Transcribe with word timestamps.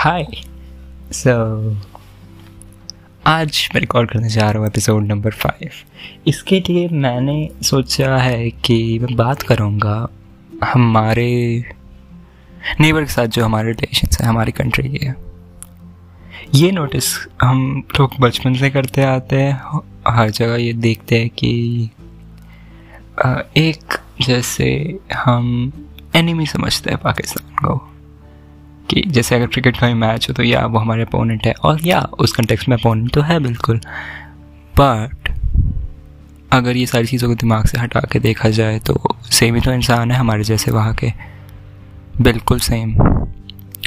हाय 0.00 0.26
सो 1.12 1.32
आज 3.26 3.70
मैं 3.74 3.80
रिकॉर्ड 3.80 4.10
करने 4.10 4.28
जा 4.28 4.50
रहा 4.50 4.58
हूँ 4.58 4.66
एपिसोड 4.66 5.04
नंबर 5.04 5.30
फाइव 5.30 5.70
इसके 6.26 6.60
लिए 6.60 6.88
मैंने 6.88 7.48
सोचा 7.62 8.16
है 8.16 8.50
कि 8.50 8.98
मैं 8.98 9.16
बात 9.16 9.42
करूँगा 9.42 10.08
हमारे 10.64 11.64
नेबर 12.80 13.00
के 13.00 13.12
साथ 13.12 13.26
जो 13.26 13.44
हमारे 13.44 13.72
रिलेशन 13.72 14.08
है, 14.20 14.28
हमारी 14.28 14.52
कंट्री 14.52 14.88
के। 14.88 15.06
ये 16.58 16.70
नोटिस 16.70 17.26
हम 17.42 17.84
लोग 18.00 18.10
बचपन 18.20 18.54
से 18.54 18.70
करते 18.70 19.02
आते 19.02 19.36
हैं, 19.36 19.82
हर 20.08 20.30
जगह 20.30 20.56
ये 20.56 20.72
देखते 20.72 21.18
हैं 21.18 21.30
कि 21.30 21.90
एक 23.56 23.98
जैसे 24.22 24.98
हम 25.14 25.72
एनिमी 26.16 26.46
समझते 26.46 26.90
हैं 26.90 26.98
पाकिस्तान 26.98 27.68
को। 27.68 27.89
कि 28.90 29.02
जैसे 29.08 29.34
अगर 29.34 29.46
क्रिकेट 29.46 29.76
का 29.76 29.86
भी 29.86 29.94
मैच 29.94 30.28
हो 30.28 30.34
तो 30.34 30.42
या 30.42 30.64
वो 30.66 30.78
हमारे 30.78 31.02
अपोनेंट 31.02 31.46
है 31.46 31.52
और 31.62 31.86
या 31.86 32.00
उस 32.18 32.32
कंटेक्स 32.32 32.68
में 32.68 32.76
अपोनेंट 32.76 33.12
तो 33.12 33.20
है 33.22 33.38
बिल्कुल। 33.40 33.80
बट 34.74 35.28
अगर 36.52 36.76
ये 36.76 36.86
सारी 36.86 37.06
चीज़ों 37.06 37.28
को 37.28 37.34
दिमाग 37.34 37.66
से 37.66 37.78
हटा 37.78 38.00
के 38.12 38.18
देखा 38.18 38.48
जाए 38.50 38.78
तो 38.78 39.16
सेम 39.30 39.54
ही 39.54 39.60
तो 39.60 39.72
इंसान 39.72 40.10
है 40.10 40.18
हमारे 40.18 40.44
जैसे 40.44 40.70
वहाँ 40.70 40.94
के। 40.94 41.12
बिल्कुल 42.20 42.58
सेम 42.60 42.94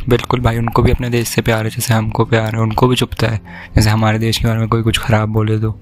बिल्कुल 0.09 0.39
भाई, 0.39 0.57
उनको 0.57 0.81
भी 0.81 0.91
अपने 0.91 1.09
देश 1.09 1.27
से 1.27 1.41
प्यार 1.41 1.63
है, 1.63 1.69
जैसे 1.69 1.93
हमको 1.93 2.23
प्यार 2.25 2.55
है, 2.55 2.61
उनको 2.61 2.87
भी 2.87 2.95
चुपता 2.95 3.27
है। 3.27 3.39
जैसे 3.75 3.89
हमारे 3.89 4.19
देश 4.19 4.37
के 4.37 4.47
बारे 4.47 4.59
में 4.59 4.67
कोई 4.67 4.81
कुछ 4.81 4.97
ख़राब 4.99 5.29
बोले 5.29 5.57
तो। 5.59 5.77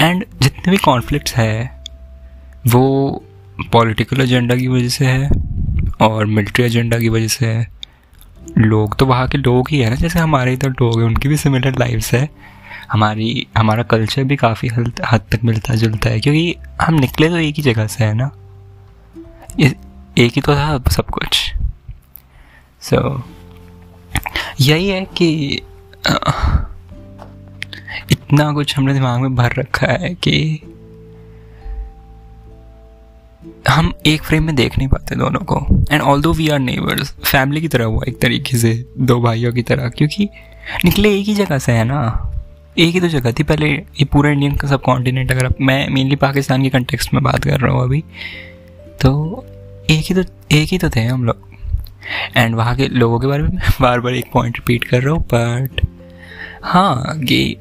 एंड 0.00 0.24
जितने 0.42 0.70
भी 0.70 0.76
कॉन्फ्लिक्ट्स 0.76 1.34
है, 1.34 1.82
वो 2.66 3.24
पॉलिटिकल 3.72 4.20
एजेंडा 4.20 4.56
की 4.56 4.68
वजह 4.68 4.88
से 4.88 5.06
है 5.06 5.30
और 6.00 6.26
मिलिट्री 6.26 6.64
एजेंडा 6.64 6.98
की 6.98 7.08
वजह 7.08 7.28
से 7.28 7.46
है। 7.46 7.66
लोग 8.58 8.96
तो 8.98 9.06
वहाँ 9.06 9.28
के 9.28 9.38
लोग 9.38 9.68
ही 9.70 9.78
है 9.78 9.90
ना 9.90 9.96
जैसे 9.96 10.18
हमारे 10.18 10.52
इधर 10.52 10.70
लोग 10.70 10.98
हैं 11.00 11.06
उनकी 11.06 11.28
भी 11.28 11.36
सिमिलर 11.36 11.78
लाइफ्स 11.78 12.12
है। 12.14 12.28
हमारी 12.92 13.46
हमारा 13.56 13.82
कल्चर 13.82 14.24
भी 14.24 14.36
काफ़ी 14.36 14.68
हद 14.68 15.20
तक 15.32 15.40
मिलता 15.44 15.74
जुलता 15.74 16.10
है 16.10 16.20
क्योंकि 16.20 16.56
हम 16.82 16.94
निकले 16.94 17.28
तो 17.28 17.36
एक 17.36 17.54
ही 17.54 17.62
जगह 17.62 17.86
से 17.86 18.04
है 18.04 18.14
ना। 18.14 18.30
एक 20.18 20.32
ही 20.36 20.40
तो 20.40 20.54
था 20.54 20.78
सब 20.90 21.10
कुछ। 21.10 21.52
सो 22.80 22.96
so, 22.96 23.22
यही 24.60 24.88
है 24.88 25.04
कि 25.16 25.28
इतना 28.10 28.52
कुछ 28.52 28.76
हमने 28.78 28.94
दिमाग 28.94 29.20
में 29.20 29.34
भर 29.34 29.54
रखा 29.58 29.86
है 29.92 30.14
कि 30.14 30.62
हम 33.68 33.92
एक 34.06 34.22
फ्रेम 34.22 34.44
में 34.44 34.54
देख 34.56 34.78
नहीं 34.78 34.88
पाते 34.88 35.14
दोनों 35.14 35.40
को. 35.40 35.66
And 35.90 36.02
all 36.02 36.20
though 36.22 36.32
we 36.32 36.48
are 36.48 36.58
neighbours 36.58 37.10
family 37.24 37.60
की 37.60 37.68
तरह 37.68 37.84
हुआ 37.84 38.04
एक 38.08 38.20
तरीके 38.20 38.58
से, 38.58 38.72
दो 38.98 39.20
भाइयों 39.20 39.52
की 39.52 39.62
तरह, 39.62 39.88
क्योंकि 39.88 40.28
निकले 40.84 41.14
एक 41.18 41.26
ही 41.26 41.34
जगह 41.34 41.58
से 41.58 41.72
है 41.72 41.84
ना. 41.84 42.32
एक 42.78 42.94
ही 42.94 43.00
तो 43.00 43.08
जगह 43.08 43.32
थी 43.32 43.42
पहले, 43.42 43.68
ये 43.70 44.04
पूरा 44.04 44.30
इंडियन 44.30 44.56
का 44.56 44.68
सब 44.68 44.82
कॉन्टिनेंट 44.82 45.32
अगर 45.32 45.52
मैं 45.60 45.88
मेनली 45.88 46.16
पाकिस्तान 46.16 46.62
के 46.62 46.68
कंटेक्स्ट 46.68 47.14
में 47.14 47.22
बात 47.22 47.44
कर 47.44 47.60
रहा 47.60 47.72
हूँ 47.72 47.82
अभी 47.82 48.00
तो 49.00 49.44
एक 49.90 50.04
ही 50.04 50.14
तो 50.14 50.22
एक 50.52 50.68
ही 50.68 50.78
तो 50.78 50.90
थे 50.90 51.00
हम 51.00 51.24
लोग. 51.24 51.44
एंड 52.36 52.54
वहाँ 52.54 52.76
के 52.76 52.88
लोगों 52.88 53.20
के 53.20 53.26
बारे 53.26 53.42
में 53.42 53.58
बार 53.80 54.00
बार 54.00 54.14
एक 54.14 54.30
पॉइंट 54.32 54.56
रिपीट 54.56 54.84
कर 54.84 55.02
रहा 55.02 55.14
हूँ 55.14 55.24
बट 55.34 55.80
हाँ 56.62 57.18
कि 57.20 57.56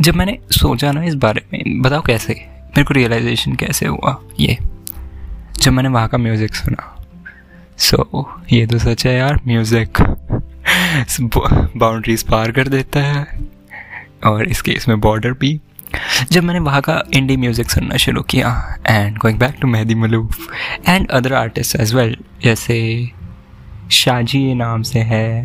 जब 0.00 0.14
मैंने 0.14 0.38
सोचा 0.50 0.92
ना 0.92 1.04
इस 1.04 1.14
बारे 1.14 1.42
में, 1.52 1.82
बताओ 1.82 2.02
कैसे? 2.02 2.34
मेरे 2.66 2.84
को 2.84 2.94
रियलाइजेशन 2.94 3.54
कैसे 3.54 3.86
हुआ? 3.86 4.20
ये. 4.40 4.58
जब 5.60 5.72
मैंने 5.72 5.88
वहाँ 5.88 6.08
का 6.08 6.18
म्यूज़िक 6.18 6.54
सुना। 6.54 6.96
सो 7.78 7.96
so, 7.96 8.52
ये 8.52 8.66
तो 8.66 8.78
सच 8.78 9.06
है 9.06 9.14
यार 9.16 9.40
म्यूज़िक 9.46 9.98
बाउंड्रीज 11.76 12.22
पार 12.22 12.50
कर 12.52 12.68
देता 12.68 13.00
है। 13.02 13.26
और 14.26 14.48
इस 14.48 14.62
केस 14.62 14.88
में 14.88 15.00
बॉर्डर 15.00 15.32
भी। 15.40 15.60
जब 16.32 16.42
मैंने 16.44 16.60
वहाँ 16.60 16.80
का 16.80 17.02
इंडी 17.14 17.36
म्यूज़िक 17.36 17.70
सुनना 17.70 17.96
शुरू 17.96 18.22
किया 18.30 18.50
and 18.88 19.18
going 19.18 19.38
back 19.38 19.54
to 19.60 19.68
Mehdi 19.68 19.94
Maloof 19.94 20.48
and 20.88 21.10
other 21.10 21.32
artist 21.34 21.76
as 21.76 21.94
well 21.94 22.16
जैसे 22.42 22.80
शाजी 23.92 24.42
नाम 24.54 24.82
से 24.82 24.98
है। 25.04 25.44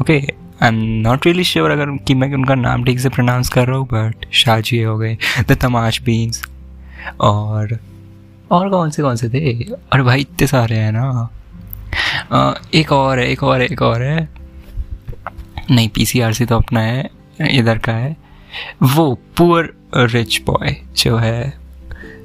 Okay 0.00 0.18
I 0.18 0.68
am 0.68 0.74
not 1.02 1.26
really 1.26 1.44
sure 1.44 1.70
अगर 1.70 1.96
कि 2.06 2.14
मैं 2.14 2.32
उनका 2.34 2.54
नाम 2.54 2.84
ठीक 2.84 3.00
से 3.00 3.08
प्रोनाउंस 3.08 3.48
कर 3.48 3.66
रहा 3.66 3.76
हूँ 3.78 3.86
बट 3.92 4.32
शाजी 4.34 4.82
हो 4.82 4.96
गए। 4.98 5.16
द 5.40 5.58
तमाश 5.62 6.02
बीन्स 6.02 6.42
और 7.20 7.78
और 8.50 8.68
कौन 8.68 8.90
से 8.90 9.02
कौन 9.02 9.16
से 9.16 9.28
थे? 9.28 9.62
अरे 9.64 10.02
भाई 10.02 10.20
इतने 10.20 10.46
सारे 10.46 10.76
हैं 10.76 10.92
ना। 10.92 11.30
आ, 12.32 12.52
एक 12.74 12.92
और 12.92 13.18
है 13.18 13.28
एक 13.28 13.42
और 13.42 13.60
है 13.60 13.66
एक 13.66 13.82
और 13.82 14.02
है। 14.02 14.28
नहीं 15.70 15.88
पीसीआरसी 15.88 16.44
तो 16.44 16.56
अपना 16.56 16.80
है 16.80 17.10
इधर 17.40 17.78
का 17.78 17.92
है। 17.92 18.16
वो 18.82 19.18
पुअर 19.36 19.72
रिच 19.96 20.42
बॉय 20.46 20.76
जो 20.96 21.16
है। 21.16 21.68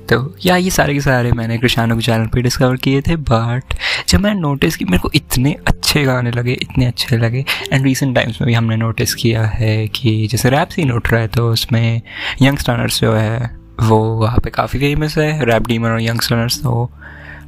तो 0.10 0.36
या 0.46 0.56
ये 0.56 0.70
सारे 0.70 0.94
के 0.94 1.02
सारे 1.02 1.32
मैंने 1.32 1.58
कृषाणु 1.58 1.96
के 1.96 2.02
चैनल 2.02 2.28
पे 2.28 2.42
डिस्कवर 2.42 2.76
किए 2.76 3.02
थे 3.02 3.16
बट 3.16 3.64
जब 4.08 4.20
मैंने 4.20 4.40
नोटिस 4.40 4.78
की 4.78 4.86
मेरे 4.86 4.98
को 4.98 5.12
इतने 5.16 5.56
अच्छे 5.68 6.04
गाने 6.04 6.32
लगे 6.32 6.54
इतने 6.54 6.86
अच्छे 6.86 7.18
लगे 7.18 7.46
एंड 7.74 7.84
रिसेंट 7.84 8.16
टाइम्स 8.16 8.42
में 8.42 8.48
भी 8.48 8.54
हमने 8.54 8.76
नोटिस 8.76 9.16
किया 9.16 9.46
है 9.46 9.88
कि 9.88 10.28
जैसे 10.28 10.50
रैप 10.50 10.68
सीन 10.68 10.92
उठ 10.92 11.12
रहा 11.12 11.22
है 11.22 11.28
तो 11.28 11.50
उसमें 11.50 11.96
यंग 11.96 12.48
यंगस्टर्स 12.48 13.02
जो 13.02 13.14
है 13.14 13.63
वो 13.82 13.98
वहाँ 14.16 14.40
पे 14.44 14.50
काफ़ी 14.50 14.80
फ़ेमस 14.80 15.18
है 15.18 15.46
रैप 15.46 15.68
डीमर 15.68 15.90
और 15.90 16.02
यंगस्टर्स 16.02 16.62
तो 16.64 16.90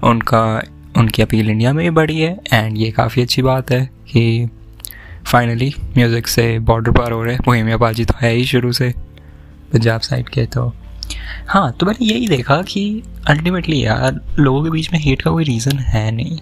उनका, 0.04 0.62
उनकी 0.98 1.22
अपील 1.22 1.50
इंडिया 1.50 1.74
में 1.74 1.84
भी 1.84 1.90
बढ़ी 1.90 2.20
है 2.20 2.40
एंड 2.54 2.78
ये 2.78 2.90
काफ़ी 2.92 3.22
अच्छी 3.22 3.42
बात 3.42 3.72
है 3.72 3.86
कि 4.08 4.50
फाइनली 5.26 5.74
म्यूज़िक 5.98 6.28
से 6.28 6.48
बॉर्डर 6.60 6.92
पार 6.92 7.12
हो 7.12 7.24
रहे 7.24 7.34
हैं। 7.34 7.42
बोहेमिया 7.46 7.78
पाजी 7.78 8.06
तो 8.06 8.14
है 8.18 8.32
ही 8.34 8.46
शुरू 8.46 8.72
से, 8.72 8.90
पंजाब 9.74 10.02
साइड 10.02 10.30
के 10.30 10.46
तो 10.46 10.74
हाँ 11.48 11.72
तो 11.72 11.86
मैंने 11.86 12.06
यही 12.06 12.28
देखा 12.28 12.62
कि 12.62 13.04
अल्टीमेटली 13.28 13.84
यार, 13.86 14.20
लोगों 14.40 14.64
के 14.64 14.70
बीच 14.70 14.92
में 14.94 15.00
हेट 15.00 15.22
का 15.22 15.32
कोई 15.32 15.44
रीज़न 15.44 15.80
है 15.80 16.12
नहीं। 16.12 16.38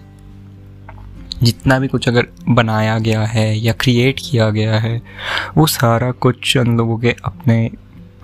जितना 1.42 1.78
भी 1.78 1.88
कुछ 1.88 2.08
अगर 2.08 2.26
बनाया 2.48 2.98
गया 2.98 3.22
है 3.22 3.56
या 3.58 3.72
क्रिएट 3.72 4.20
किया 4.20 4.48
गया 4.50 4.78
है, 4.78 5.00
वो 5.56 5.66
सारा 5.66 6.10
कुछ 6.10 6.56
उन 6.56 6.76
लोगों 6.76 6.98
के 6.98 7.14
अपने 7.24 7.70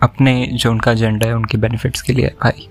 अपने 0.03 0.50
जो 0.53 0.71
उनका 0.71 0.93
एजेंडा 0.93 1.27
है, 1.27 1.34
उनके 1.34 1.59
बेनिफिट्स 1.59 2.03
के 2.03 2.12
लिए 2.12 2.27
भाई। 2.27 2.69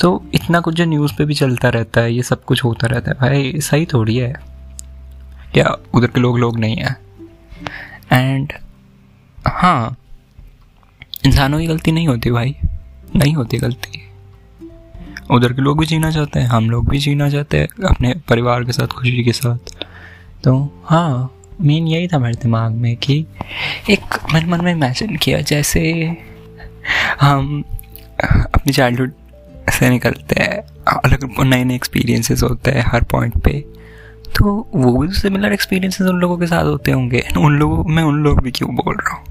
तो 0.00 0.26
इतना 0.34 0.60
कुछ 0.60 0.74
जो 0.74 0.84
न्यूज़ 0.84 1.12
पे 1.18 1.24
भी 1.24 1.34
चलता 1.34 1.68
रहता 1.68 2.00
है, 2.00 2.14
ये 2.14 2.22
सब 2.22 2.44
कुछ 2.44 2.64
होता 2.64 2.86
रहता 2.86 3.10
है। 3.10 3.16
भाई, 3.20 3.60
सही 3.60 3.86
थोड़ी 3.86 4.16
है। 4.16 4.34
क्या 5.54 5.76
उधर 5.94 6.06
के 6.06 6.20
लोग 6.20 6.38
लोग 6.38 6.58
नहीं 6.58 6.76
हैं। 6.76 6.96
एंड 8.12 8.52
हाँ 9.48 9.96
इंसानों 11.26 11.58
की 11.58 11.66
गलती 11.66 11.92
नहीं 11.92 12.08
होती 12.08 12.30
भाई। 12.30 12.56
नहीं 13.16 13.34
होती 13.34 13.58
गलती। 13.58 14.02
उधर 15.30 15.52
के 15.52 15.62
लोग 15.62 15.80
भी 15.80 15.86
जीना 15.86 16.10
चाहते 16.10 16.40
हैं, 16.40 16.46
हम 16.46 16.70
लोग 16.70 16.88
भी 16.88 16.98
जीना 16.98 17.30
चाहते 17.30 17.60
हैं, 17.60 17.84
अपने 17.84 18.14
परिवार 18.28 18.64
के 18.64 18.72
साथ, 18.72 18.86
खुशी 18.86 19.24
के 19.24 19.32
साथ। 19.32 19.58
तो 20.44 20.82
हाँ। 20.86 21.32
मेन 21.60 21.86
यही 21.86 22.08
था 22.08 22.18
मेरे 22.18 22.36
दिमाग 22.42 22.72
में 22.72 22.96
कि 22.96 23.26
एक 23.90 24.14
मन 24.34 24.46
मन 24.46 24.64
में 24.64 24.72
इमेजिन 24.72 25.16
किया 25.16 25.40
जैसे 25.40 25.80
हम 27.20 27.64
अपनी 28.24 28.72
चाइल्डहुड 28.72 29.12
से 29.70 29.90
निकलते 29.90 30.42
हैं 30.42 30.58
अलग 30.86 31.28
नए 31.40 31.64
नए 31.64 31.74
एक्सपीरियंसेस 31.74 32.42
होते 32.42 32.70
हैं 32.70 32.84
हर 32.86 33.04
पॉइंट 33.04 33.38
पे। 33.44 33.64
तो 34.38 34.70
वो 34.74 34.96
भी 34.98 35.12
सिमिलर 35.12 35.52
एक्सपीरियंसेस 35.52 36.06
उन 36.06 36.16
लोगों 36.16 36.38
के 36.38 36.46
साथ 36.46 36.64
होते 36.64 36.92
होंगे। 36.92 37.22
उन 37.38 37.58
लोगों 37.58 37.84
मैं 37.84 38.02
उन 38.02 38.22
लोग 38.22 38.40
भी 38.42 38.50
क्यों 38.50 38.74
बोल 38.76 38.94
रहा 38.94 39.16
हूँ? 39.16 39.24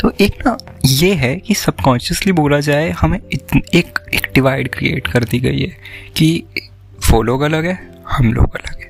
तो 0.00 0.12
एक 0.20 0.46
ना 0.46 0.56
ये 0.86 1.14
है 1.14 1.36
कि 1.36 1.54
सबकॉन्शियसली 1.54 2.32
बोला 2.32 2.60
जाए 2.60 2.90
हमें 2.90 3.18
इतन, 3.32 3.62
एक 3.74 3.98
एक 4.14 4.30
डिवाइड 4.34 4.74
क्रिएट 4.74 5.06
कर 5.06 5.24
दी 5.24 5.38
गई 5.38 5.60
है 5.60 5.76
कि 6.16 6.44
वो 7.10 7.22
लोग 7.22 7.42
अलग 7.42 7.66
है 7.66 7.78
हम 8.08 8.32
लोग 8.32 8.56
अलग 8.56 8.80
है। 8.80 8.89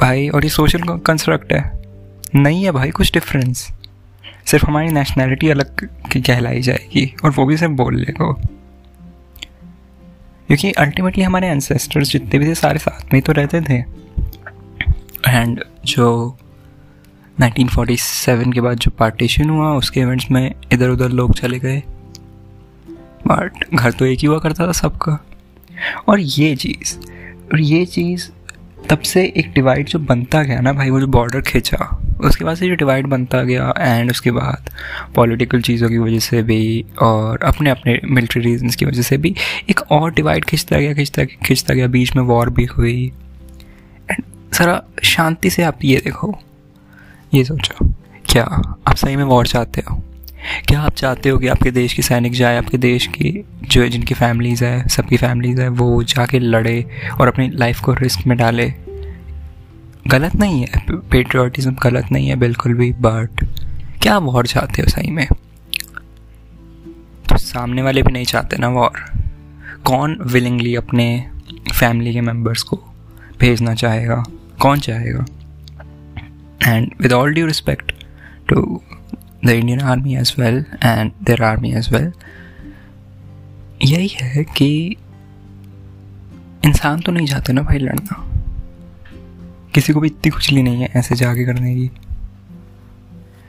भाई 0.00 0.28
और 0.28 0.44
ये 0.44 0.50
सोशल 0.50 0.98
कंस्ट्रक्ट 0.98 1.52
है। 1.52 1.82
नहीं 2.34 2.64
है 2.64 2.70
भाई, 2.70 2.90
कुछ 2.90 3.12
डिफरेंस 3.12 3.72
सिर्फ़ 4.46 4.66
हमारी 4.66 4.88
नेशनैलिटी 4.88 5.48
अलग 5.48 5.88
की 6.12 6.20
कहलाई 6.20 6.60
जाएगी, 6.60 7.14
और 7.24 7.30
वो 7.30 7.46
भी 7.46 7.56
सिर्फ़ 7.56 7.72
बोलने 7.72 8.12
को। 8.12 8.32
क्योंकि 10.46 10.72
अल्टीमेटली 10.72 11.24
हमारे 11.24 11.48
एंसेस्टर्स 11.48 12.08
जितने 12.08 12.38
भी 12.38 12.46
थे, 12.46 12.54
सारे 12.54 12.78
साथ 12.78 13.12
में 13.12 13.22
तो 13.22 13.32
रहते 13.32 13.60
थे। 13.60 13.74
एंड 15.28 15.64
जो 15.84 16.38
1947 17.40 18.52
के 18.52 18.60
बाद 18.60 18.78
जो 18.78 18.90
पार्टीशन 18.90 19.50
हुआ, 19.50 19.72
उसके 19.72 20.00
इवेंट्स 20.00 20.30
में 20.30 20.54
इधर 20.72 20.88
उधर 20.88 21.08
लोग 21.08 21.34
चले 21.34 21.58
गए। 21.58 21.82
बट 23.26 23.64
घर 23.74 23.92
तो 23.92 24.04
एक 24.04 24.18
ही 24.18 24.26
हुआ 24.26 24.38
करता 24.38 24.66
था 24.66 24.72
सबका। 24.72 25.26
और 26.08 26.20
ये 26.20 26.56
चीज़, 26.56 26.98
और 27.52 27.60
ये 27.60 27.86
चीज़ 27.86 28.30
तब 28.90 29.00
से 29.00 29.22
एक 29.36 29.52
डिवाइड 29.52 29.86
जो 29.86 29.98
बनता 29.98 30.42
गया 30.42 30.60
ना 30.60 30.72
भाई, 30.72 30.90
वो 30.90 31.00
जो 31.00 31.06
बॉर्डर 31.06 31.40
खींचा, 31.40 32.00
उसके 32.20 32.44
बाद 32.44 32.56
से 32.56 32.68
जो 32.68 32.74
डिवाइड 32.74 33.06
बनता 33.06 33.42
गया 33.42 33.72
एंड 33.78 34.10
उसके 34.10 34.30
बाद 34.30 34.70
पॉलिटिकल 35.14 35.60
चीज़ों 35.62 35.88
की 35.88 35.98
वजह 35.98 36.18
से 36.18 36.42
भी 36.42 36.84
और 37.02 37.42
अपने 37.44 37.70
अपने 37.70 38.00
मिलिट्री 38.04 38.42
रीजन्स 38.42 38.76
की 38.76 38.84
वजह 38.84 39.02
से 39.02 39.16
भी 39.16 39.34
एक 39.70 39.80
और 39.90 40.12
डिवाइड 40.12 40.44
खींचता 40.44 40.78
गया, 40.78 40.94
खींचता 40.94 41.24
खींचता 41.24 41.74
गया, 41.74 41.86
बीच 41.86 42.16
में 42.16 42.22
वॉर 42.22 42.50
भी 42.50 42.64
हुई। 42.64 43.12
एंड 44.10 44.22
ज़रा 44.54 44.82
शांति 45.02 45.50
से 45.50 45.62
आप 45.62 45.84
ये 45.84 46.00
देखो, 46.04 46.34
ये 47.34 47.44
सोचो, 47.44 47.88
क्या 48.30 48.44
आप 48.88 48.94
सही 48.94 49.16
में 49.16 49.24
वॉर 49.24 49.46
चाहते 49.46 49.82
हो? 49.90 50.02
क्या 50.68 50.80
आप 50.80 50.94
चाहते 50.94 51.28
हो 51.28 51.38
कि 51.38 51.48
आपके 51.48 51.70
देश 51.70 51.92
के 51.92 52.02
सैनिक 52.02 52.32
जाए, 52.32 52.56
आपके 52.56 52.78
देश 52.78 53.06
की 53.06 53.44
जो 53.62 53.88
जिनकी 53.88 54.14
फैमिलीज़ 54.14 54.64
है, 54.64 54.88
सबकी 54.88 55.16
फैमिलीज़ 55.16 55.60
है, 55.60 55.68
वो 55.68 56.02
जाके 56.02 56.38
लड़े 56.38 56.86
और 57.20 57.28
अपनी 57.28 57.50
लाइफ 57.50 57.80
को 57.80 57.94
रिस्क 57.94 58.26
में 58.26 58.38
डाले? 58.38 58.74
गलत 60.08 60.34
नहीं 60.34 60.60
है 60.60 60.84
पेट्रियाटिज्म 60.90 61.76
गलत 61.82 62.12
नहीं 62.12 62.28
है, 62.28 62.36
बिल्कुल 62.36 62.74
भी 62.74 62.92
बट 62.92 63.44
क्या 64.02 64.18
वॉर 64.18 64.46
चाहते 64.46 64.82
हो 64.82 64.88
सही 64.88 65.10
में? 65.10 65.26
तो 67.28 67.36
सामने 67.36 67.82
वाले 67.82 68.02
भी 68.02 68.12
नहीं 68.12 68.24
चाहते 68.24 68.56
ना 68.56 68.68
वॉर 68.68 69.04
कौन 69.84 70.18
विलिंगली 70.22 70.74
अपने 70.74 71.30
फैमिली 71.74 72.12
के 72.12 72.20
मेंबर्स 72.20 72.62
को 72.62 72.82
भेजना 73.40 73.74
चाहेगा? 73.74 74.24
कौन 74.60 74.78
चाहेगा? 74.78 75.24
And 76.68 76.90
with 77.00 77.12
all 77.12 77.34
due 77.34 77.46
respect 77.46 77.92
to 78.48 78.82
the 79.46 79.50
Indian 79.50 79.80
army 79.82 80.16
as 80.16 80.34
well 80.38 80.64
and 80.84 81.12
their 81.22 81.42
army 81.42 81.72
as 81.74 81.88
well 81.92 82.12
यही 83.82 84.08
है 84.10 84.44
कि 84.56 84.96
इंसान 86.64 87.00
तो 87.00 87.12
नहीं 87.12 87.26
चाहते 87.26 87.52
ना 87.52 87.62
भाई 87.62 87.78
लड़ना। 87.78 88.20
किसी 89.74 89.92
को 89.92 90.00
भी 90.00 90.08
इतनी 90.08 90.30
खुशली 90.30 90.62
नहीं 90.62 90.82
है 90.82 90.88
ऐसे 90.96 91.14
जाके 91.16 91.44
करने 91.44 91.74
की। 91.74 91.90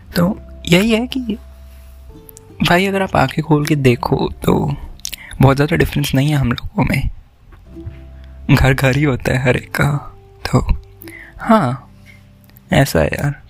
तो 0.09 0.37
यही 0.69 0.91
है 0.91 1.05
कि 1.07 1.19
भाई 2.61 2.85
अगर 2.85 3.01
आप 3.01 3.15
आँखें 3.15 3.43
खोल 3.43 3.65
के 3.65 3.75
देखो 3.77 4.29
तो 4.45 4.53
बहुत 5.41 5.55
ज़्यादा 5.55 5.75
डिफरेंस 5.75 6.13
नहीं 6.15 6.29
है 6.29 6.35
हम 6.35 6.51
लोगों 6.51 6.85
में। 6.85 7.09
घर 8.51 8.73
घर 8.73 8.95
ही 8.97 9.03
होता 9.03 9.33
है 9.33 9.43
हर 9.43 9.57
एक 9.57 9.69
का। 9.75 9.91
तो 10.45 10.59
हाँ 11.39 11.89
ऐसा 12.73 12.99
है 12.99 13.07
यार। 13.07 13.41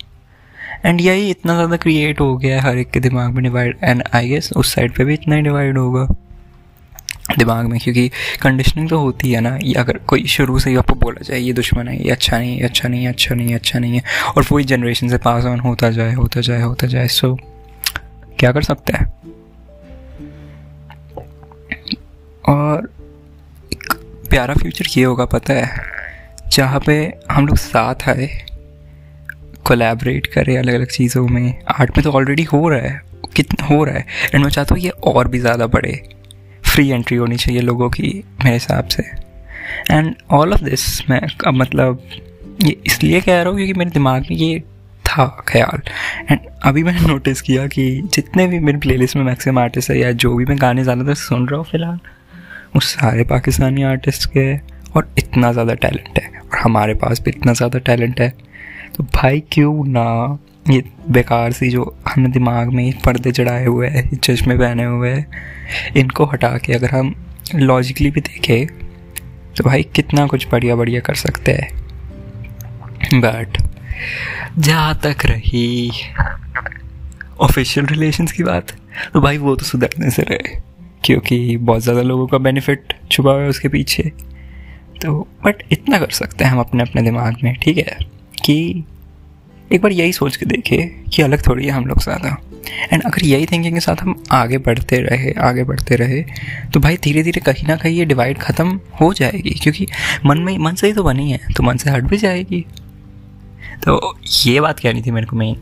एंड 0.84 1.00
यही 1.00 1.30
इतना 1.30 1.54
ज़्यादा 1.54 1.76
क्रिएट 1.76 2.20
हो 2.20 2.36
गया 2.36 2.56
है, 2.56 2.60
हर 2.62 2.78
एक 2.78 2.90
के 2.90 3.00
दिमाग 3.00 3.32
में 3.34 3.42
डिवाइड 3.44 3.78
एंड 3.82 4.02
आई 4.14 4.28
गेस 4.28 4.52
उस 4.52 4.74
साइड 4.74 4.94
पे 4.96 5.04
भी 5.04 5.14
इतना 5.14 5.36
ही 5.36 5.42
डिवाइड 5.42 5.78
होगा। 5.78 6.06
दिमाग 7.38 7.66
में, 7.66 7.78
क्योंकि 7.80 8.08
कंडीशनिंग 8.42 8.88
तो 8.88 8.98
होती 8.98 9.30
है 9.32 9.40
ना, 9.40 9.56
ये 9.62 9.72
अगर 9.74 9.98
कोई 10.08 10.26
शुरू 10.28 10.58
से 10.58 10.70
ही 10.70 10.76
आपको 10.76 10.94
बोला 10.94 11.22
जाए, 11.22 11.38
ये 11.38 11.52
दुश्मन 11.52 11.88
है, 11.88 11.96
ये 12.04 12.10
अच्छा 12.10 12.38
नहीं 12.38 12.56
है 12.56 12.64
अच्छा 12.64 12.88
नहीं 12.88 13.04
है 13.04 13.12
अच्छा 13.12 13.34
नहीं 13.34 13.48
है 13.48 13.54
अच्छा 13.54 13.78
नहीं 13.78 13.94
है, 13.94 14.02
और 14.36 14.44
पूरी 14.44 14.64
जनरेशन 14.64 15.08
से 15.08 15.18
पास 15.18 15.44
ऑन 15.44 15.60
होता 15.60 15.90
जाए 15.90 16.12
होता 16.14 16.40
जाए 16.40 16.62
होता 16.62 16.86
जाए 16.86 17.08
सो 17.08 17.34
क्या 18.38 18.52
कर 18.52 18.62
सकते 18.62 18.92
हैं? 18.92 19.06
और 22.44 22.90
एक 23.72 23.92
प्यारा 24.30 24.54
फ्यूचर 24.54 24.86
ये 24.96 25.04
होगा, 25.04 25.24
पता 25.26 25.54
है, 25.54 25.84
जहाँ 26.48 26.80
पे 26.86 26.96
हम 27.30 27.46
लोग 27.46 27.56
साथ 27.58 28.08
आए 28.08 28.28
कोलैबोरेट 29.66 30.26
करें 30.26 30.56
अलग 30.58 30.74
अलग 30.74 30.86
चीज़ों 30.86 31.26
में। 31.28 31.54
आर्ट 31.70 31.96
में 31.96 32.02
तो 32.04 32.12
ऑलरेडी 32.12 32.42
हो 32.42 32.68
रहा 32.68 32.80
है। 32.80 33.00
कितना 33.36 33.66
हो 33.66 33.82
रहा 33.84 33.94
है। 33.94 34.06
एंड 34.34 34.42
मैं 34.44 34.50
चाहता 34.50 34.74
हूँ 34.74 34.82
ये 34.82 34.90
और 35.04 35.28
भी 35.28 35.38
ज़्यादा 35.38 35.66
बढ़े। 35.66 36.00
फ्री 36.64 36.88
एंट्री 36.88 37.16
होनी 37.16 37.36
चाहिए 37.36 37.60
लोगों 37.60 37.88
की 37.90 38.12
मेरे 38.44 38.52
हिसाब 38.52 38.88
से। 38.88 39.02
एंड 39.90 40.14
ऑल 40.30 40.52
ऑफ़ 40.52 40.62
दिस 40.64 41.10
मैं 41.10 41.20
अब 41.46 41.54
मतलब 41.54 42.02
ये 42.64 42.76
इसलिए 42.86 43.20
कह 43.20 43.40
रहा 43.42 43.48
हूँ 43.48 43.56
क्योंकि 43.56 43.72
मेरे 43.74 43.90
दिमाग 43.90 44.26
में 44.30 44.36
ये 44.36 44.58
था 45.08 45.26
ख्याल। 45.48 45.80
एंड 46.30 46.40
अभी 46.64 46.82
मैंने 46.82 47.06
नोटिस 47.08 47.40
किया 47.40 47.66
कि 47.66 48.02
जितने 48.14 48.46
भी 48.46 48.58
मेरे 48.58 48.78
प्लेलिस्ट 48.78 49.16
में 49.16 49.22
मैक्सिमम 49.24 49.58
आर्टिस्ट 49.58 49.90
है 49.90 49.98
या 49.98 50.12
जो 50.12 50.34
भी 50.34 50.44
मैं 50.44 50.56
गाने 50.60 50.82
ज़्यादातर 50.82 51.14
सुन 51.14 51.48
रहा 51.48 51.58
हूँ 51.58 51.66
फ़िलहाल, 51.66 51.98
वो 52.74 52.80
सारे 52.80 53.24
पाकिस्तानी 53.24 53.82
आर्टिस्ट 53.82 54.30
के 54.30 54.56
और 54.96 55.14
इतना 55.18 55.52
ज़्यादा 55.52 55.74
टैलेंट 55.74 56.18
है। 56.18 56.28
और 56.40 56.58
हमारे 56.58 56.94
पास 56.94 57.20
भी 57.20 57.30
इतना 57.30 57.52
ज़्यादा 57.52 57.78
टैलेंट 57.78 58.20
है। 58.20 58.32
तो 58.96 59.04
भाई 59.14 59.40
क्यों 59.52 59.84
ना? 59.86 60.38
ये 60.66 60.82
बेकार 61.10 61.52
सी 61.52 61.68
जो 61.70 61.84
हमने 62.08 62.28
दिमाग 62.28 62.68
में 62.68 62.92
पर्दे 63.00 63.32
चढ़ाए 63.32 63.64
हुए 63.66 63.88
हैं, 63.88 64.16
चश्मे 64.16 64.56
पहने 64.58 64.84
हुए 64.84 65.10
हैं, 65.10 65.26
इनको 65.96 66.24
हटा 66.24 66.56
के 66.58 66.72
अगर 66.72 66.90
हम 66.90 67.14
लॉजिकली 67.54 68.10
भी 68.10 68.20
देखें 68.22 68.66
तो 69.56 69.64
भाई 69.64 69.82
कितना 69.94 70.26
कुछ 70.26 70.46
बढ़िया 70.48 70.76
बढ़िया 70.76 71.00
कर 71.00 71.14
सकते 71.16 71.52
हैं। 71.52 73.20
बट 73.20 73.58
जहाँ 74.58 74.98
तक 75.04 75.24
रही 75.26 75.90
ऑफिशियल 77.40 77.86
रिलेशंस 77.86 78.32
की 78.32 78.42
बात 78.42 78.72
तो 79.14 79.20
भाई 79.20 79.38
वो 79.38 79.54
तो 79.56 79.64
सुधरने 79.64 80.10
से 80.10 80.22
रहे, 80.22 80.58
क्योंकि 81.04 81.56
बहुत 81.56 81.82
ज़्यादा 81.82 82.02
लोगों 82.02 82.26
का 82.26 82.38
बेनिफिट 82.38 82.94
छुपा 83.10 83.30
हुआ 83.30 83.42
है 83.42 83.48
उसके 83.48 83.68
पीछे। 83.68 84.02
तो 85.02 85.18
बट 85.44 85.62
इतना 85.72 85.98
कर 85.98 86.10
सकते 86.12 86.44
हैं 86.44 86.50
हम 86.52 86.60
अपने 86.60 86.82
अपने 86.82 87.02
दिमाग 87.02 87.36
में, 87.44 87.54
ठीक 87.54 87.78
है? 87.78 87.98
कि 88.46 88.84
एक 89.70 89.80
बार 89.82 89.92
यही 89.92 90.12
सोच 90.12 90.36
के 90.36 90.46
देखे 90.46 90.76
कि 91.14 91.22
अलग 91.22 91.46
थोड़ी 91.46 91.64
है 91.66 91.70
हम 91.70 91.86
लोग 91.86 92.02
ज़्यादा। 92.02 92.36
एंड 92.92 93.02
अगर 93.02 93.24
यही 93.24 93.46
थिंकिंग 93.46 93.74
के 93.74 93.80
साथ 93.80 94.02
हम 94.02 94.22
आगे 94.32 94.58
बढ़ते 94.58 95.00
रहे, 95.00 95.32
आगे 95.32 95.64
बढ़ते 95.64 95.96
रहे 95.96 96.22
तो 96.72 96.80
भाई 96.80 96.96
धीरे 96.96 97.22
धीरे 97.22 97.40
कहीं 97.42 97.66
ना 97.68 97.76
कहीं 97.76 97.96
ये 97.96 98.04
डिवाइड 98.04 98.38
ख़त्म 98.38 98.80
हो 99.00 99.12
जाएगी, 99.12 99.50
क्योंकि 99.52 99.86
मन 100.26 100.38
में, 100.38 100.56
मन 100.58 100.74
से 100.74 100.86
ही 100.86 100.92
तो 100.92 101.02
बनी 101.02 101.30
है 101.32 101.40
तो 101.56 101.62
मन 101.62 101.76
से 101.76 101.90
हट 101.90 102.04
भी 102.04 102.16
जाएगी। 102.16 102.64
तो 103.84 104.16
ये 104.46 104.60
बात 104.60 104.80
कहनी 104.80 105.02
थी 105.02 105.10
मेरे 105.10 105.26
को 105.26 105.36
मेन 105.36 105.56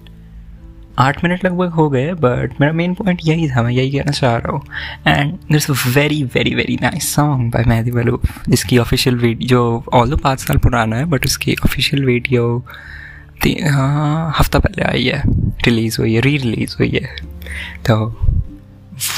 आठ 0.99 1.23
मिनट 1.25 1.44
लगभग 1.44 1.70
हो 1.73 1.88
गए 1.91 2.12
बट 2.14 2.61
मेरा 2.61 2.73
मेन 2.73 2.94
पॉइंट 2.94 3.20
यही 3.25 3.49
था, 3.50 3.62
मैं 3.62 3.70
यही 3.70 3.91
कहना 3.91 4.12
चाह 4.12 4.37
रहा 4.37 4.52
हूँ। 4.52 4.62
And 5.06 5.32
that's 5.52 5.70
a 5.70 5.75
very 5.91 6.23
very 6.35 6.55
very 6.55 6.79
nice 6.82 7.14
song 7.14 7.52
by 7.52 7.64
Mehdi 7.64 7.91
Malouf 7.91 8.49
जिसकी 8.49 8.79
ऑफिशियल 8.79 9.17
वीडियो 9.19 9.62
ऑल 9.93 10.11
दो 10.11 10.17
पाँच 10.17 10.41
साल 10.41 10.58
पुराना 10.58 10.96
है 10.96 11.05
बट 11.06 11.26
उसकी 11.26 11.55
ऑफिशियल 11.64 12.05
वीडियो 12.05 12.64
हाँ 13.44 14.35
हफ़्ता 14.38 14.58
पहले 14.58 14.82
आई 14.82 15.05
है 15.05 15.23
रिलीज़ 15.64 15.96
हुई 16.00 16.14
है 16.14 16.20
री 16.20 16.37
रिलीज़ 16.37 16.76
हुई 16.79 16.88
है। 16.91 17.17
तो 17.87 17.96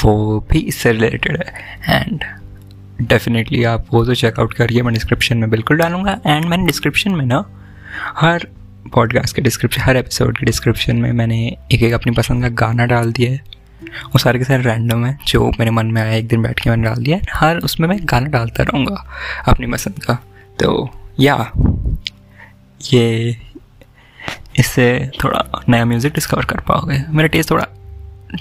वो 0.03 0.39
भी 0.51 0.59
इससे 0.59 0.91
रिलेटेड 0.91 1.37
है। 1.37 2.01
एंड 2.01 2.23
डेफिनेटली 3.01 3.63
आप 3.63 3.85
वो 3.93 4.03
तो 4.05 4.15
चेकआउट 4.15 4.53
करिए, 4.53 4.81
मैं 4.81 4.93
डिस्क्रिप्शन 4.93 5.37
में 5.37 5.49
बिल्कुल 5.49 5.77
डालूँगा। 5.77 6.19
एंड 6.25 6.45
मैंने 6.45 6.65
डिस्क्रिप्शन 6.65 7.11
में 7.11 7.25
ना 7.25 7.43
हर 8.17 8.47
पॉडकास्ट 8.93 9.35
के 9.35 9.41
डिस्क्रिप्शन 9.41 9.81
हर 9.81 9.97
एपिसोड 9.97 10.37
के 10.37 10.45
डिस्क्रिप्शन 10.45 10.95
में 10.95 11.11
मैंने 11.11 11.57
एक 11.71 11.83
एक 11.83 11.93
अपनी 11.93 12.11
पसंद 12.11 12.43
का 12.43 12.49
गाना 12.49 12.85
डाल 12.85 13.11
दिया 13.11 13.31
है। 13.31 13.41
वो 13.83 14.19
सारे 14.19 14.39
के 14.39 14.45
सारे 14.45 14.63
रैंडम 14.63 15.05
है, 15.05 15.19
जो 15.27 15.51
मेरे 15.59 15.71
मन 15.71 15.85
में 15.85 16.01
आया, 16.01 16.11
एक 16.11 16.27
दिन 16.27 16.41
बैठ 16.41 16.59
के 16.59 16.69
मैंने 16.69 16.83
डाल 16.83 16.95
दिया 16.95 17.19
हर 17.33 17.57
उसमें 17.57 17.87
मैं 17.87 17.99
गाना 18.01 18.27
डालता 18.27 18.63
रहूँगा 18.63 19.07
अपनी 19.47 19.67
पसंद 19.67 20.03
का। 20.03 20.13
तो 20.59 20.89
या, 21.19 21.51
ये, 22.93 23.37
इससे 24.57 25.11
थोड़ा 25.23 25.61
नया 25.69 25.85
म्यूज़िक 25.85 26.13
डिस्कवर 26.13 26.45
कर 26.45 26.59
पाओगे। 26.59 27.03
मेरा 27.09 27.27
टेस्ट 27.27 27.51
थोड़ा 27.51 27.67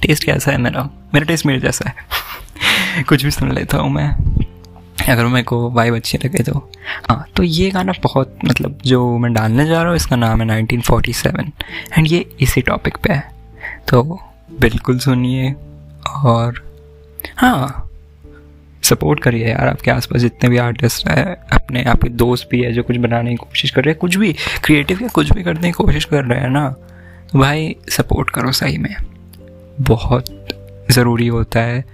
टेस्ट 0.02 0.25
कैसा 0.25 0.50
है 0.50 0.59
मेरा? 0.59 0.90
मेरा 1.14 1.26
टेस्ट 1.26 1.47
मेरे 1.47 1.61
जैसा 1.61 1.90
है। 1.90 1.94
कुछ 3.04 3.25
भी 3.25 3.30
सुन 3.30 3.52
लेता 3.52 3.78
हूँ 3.78 3.90
मैं। 3.90 4.37
अगर 5.08 5.26
मेरे 5.26 5.44
को 5.44 5.70
वाइब 5.70 5.94
अच्छी 5.94 6.18
लगे 6.18 6.42
तो। 6.42 6.58
हाँ 7.08 7.25
तो 7.36 7.42
ये 7.42 7.70
गाना 7.70 7.92
बहुत 8.02 8.38
मतलब 8.44 8.78
जो 8.86 9.16
मैं 9.18 9.32
डालने 9.32 9.66
जा 9.66 9.78
रहा 9.78 9.88
हूँ, 9.88 9.96
इसका 9.96 10.16
नाम 10.16 10.42
है 10.42 10.46
1947 10.58 11.52
एंड 11.92 12.06
ये 12.06 12.25
इसी 12.40 12.62
टॉपिक 12.62 12.96
पे 12.96 13.12
है। 13.12 13.28
तो 13.88 14.02
बिल्कुल 14.60 14.98
सुनिए, 14.98 15.52
और 16.16 16.62
हाँ 17.36 17.82
सपोर्ट 18.82 19.20
करिए 19.20 19.48
यार, 19.48 19.68
आपके 19.68 19.90
आसपास 19.90 20.20
जितने 20.20 20.48
भी 20.50 20.56
आर्टिस्ट 20.58 21.08
हैं, 21.08 21.25
अपने 21.52 21.82
आपके 21.84 22.08
दोस्त 22.10 22.48
भी 22.50 22.60
है 22.62 22.72
जो 22.72 22.82
कुछ 22.82 22.96
बनाने 22.98 23.30
की 23.30 23.36
कोशिश 23.36 23.70
कर 23.70 23.84
रहे 23.84 23.92
हैं, 23.92 23.98
कुछ 23.98 24.16
भी 24.16 24.32
क्रिएटिव 24.64 25.02
या 25.02 25.08
कुछ 25.08 25.32
भी 25.32 25.42
करने 25.42 25.62
की 25.62 25.72
कोशिश 25.75 26.04
कर 26.04 26.25
रहे 26.25 26.40
हैं 26.40 26.50
ना 26.50 26.68
तो 27.26 27.38
भाई 27.38 27.75
सपोर्ट 27.90 28.30
करो 28.30 28.52
सही 28.52 28.78
में। 28.78 28.94
बहुत 29.82 30.25
ज़रूरी 30.90 31.26
होता 31.28 31.60
है 31.60 31.84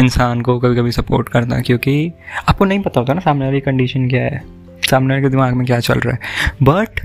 इंसान 0.00 0.40
को 0.40 0.58
कभी 0.58 0.76
कभी 0.76 0.92
सपोर्ट 0.92 1.28
करना, 1.28 1.60
क्योंकि 1.60 2.12
आपको 2.48 2.64
नहीं 2.64 2.80
पता 2.80 3.00
होता 3.00 3.14
ना 3.14 3.20
सामने 3.20 3.44
वाली 3.44 3.60
कंडीशन 3.60 4.08
क्या 4.08 4.22
है। 4.22 4.42
सामने 4.90 5.14
वाले 5.14 5.22
के 5.22 5.28
दिमाग 5.28 5.54
में 5.54 5.66
क्या 5.66 5.80
चल 5.80 6.00
रहा 6.00 6.14
है। 6.14 6.54
बट 6.62 7.00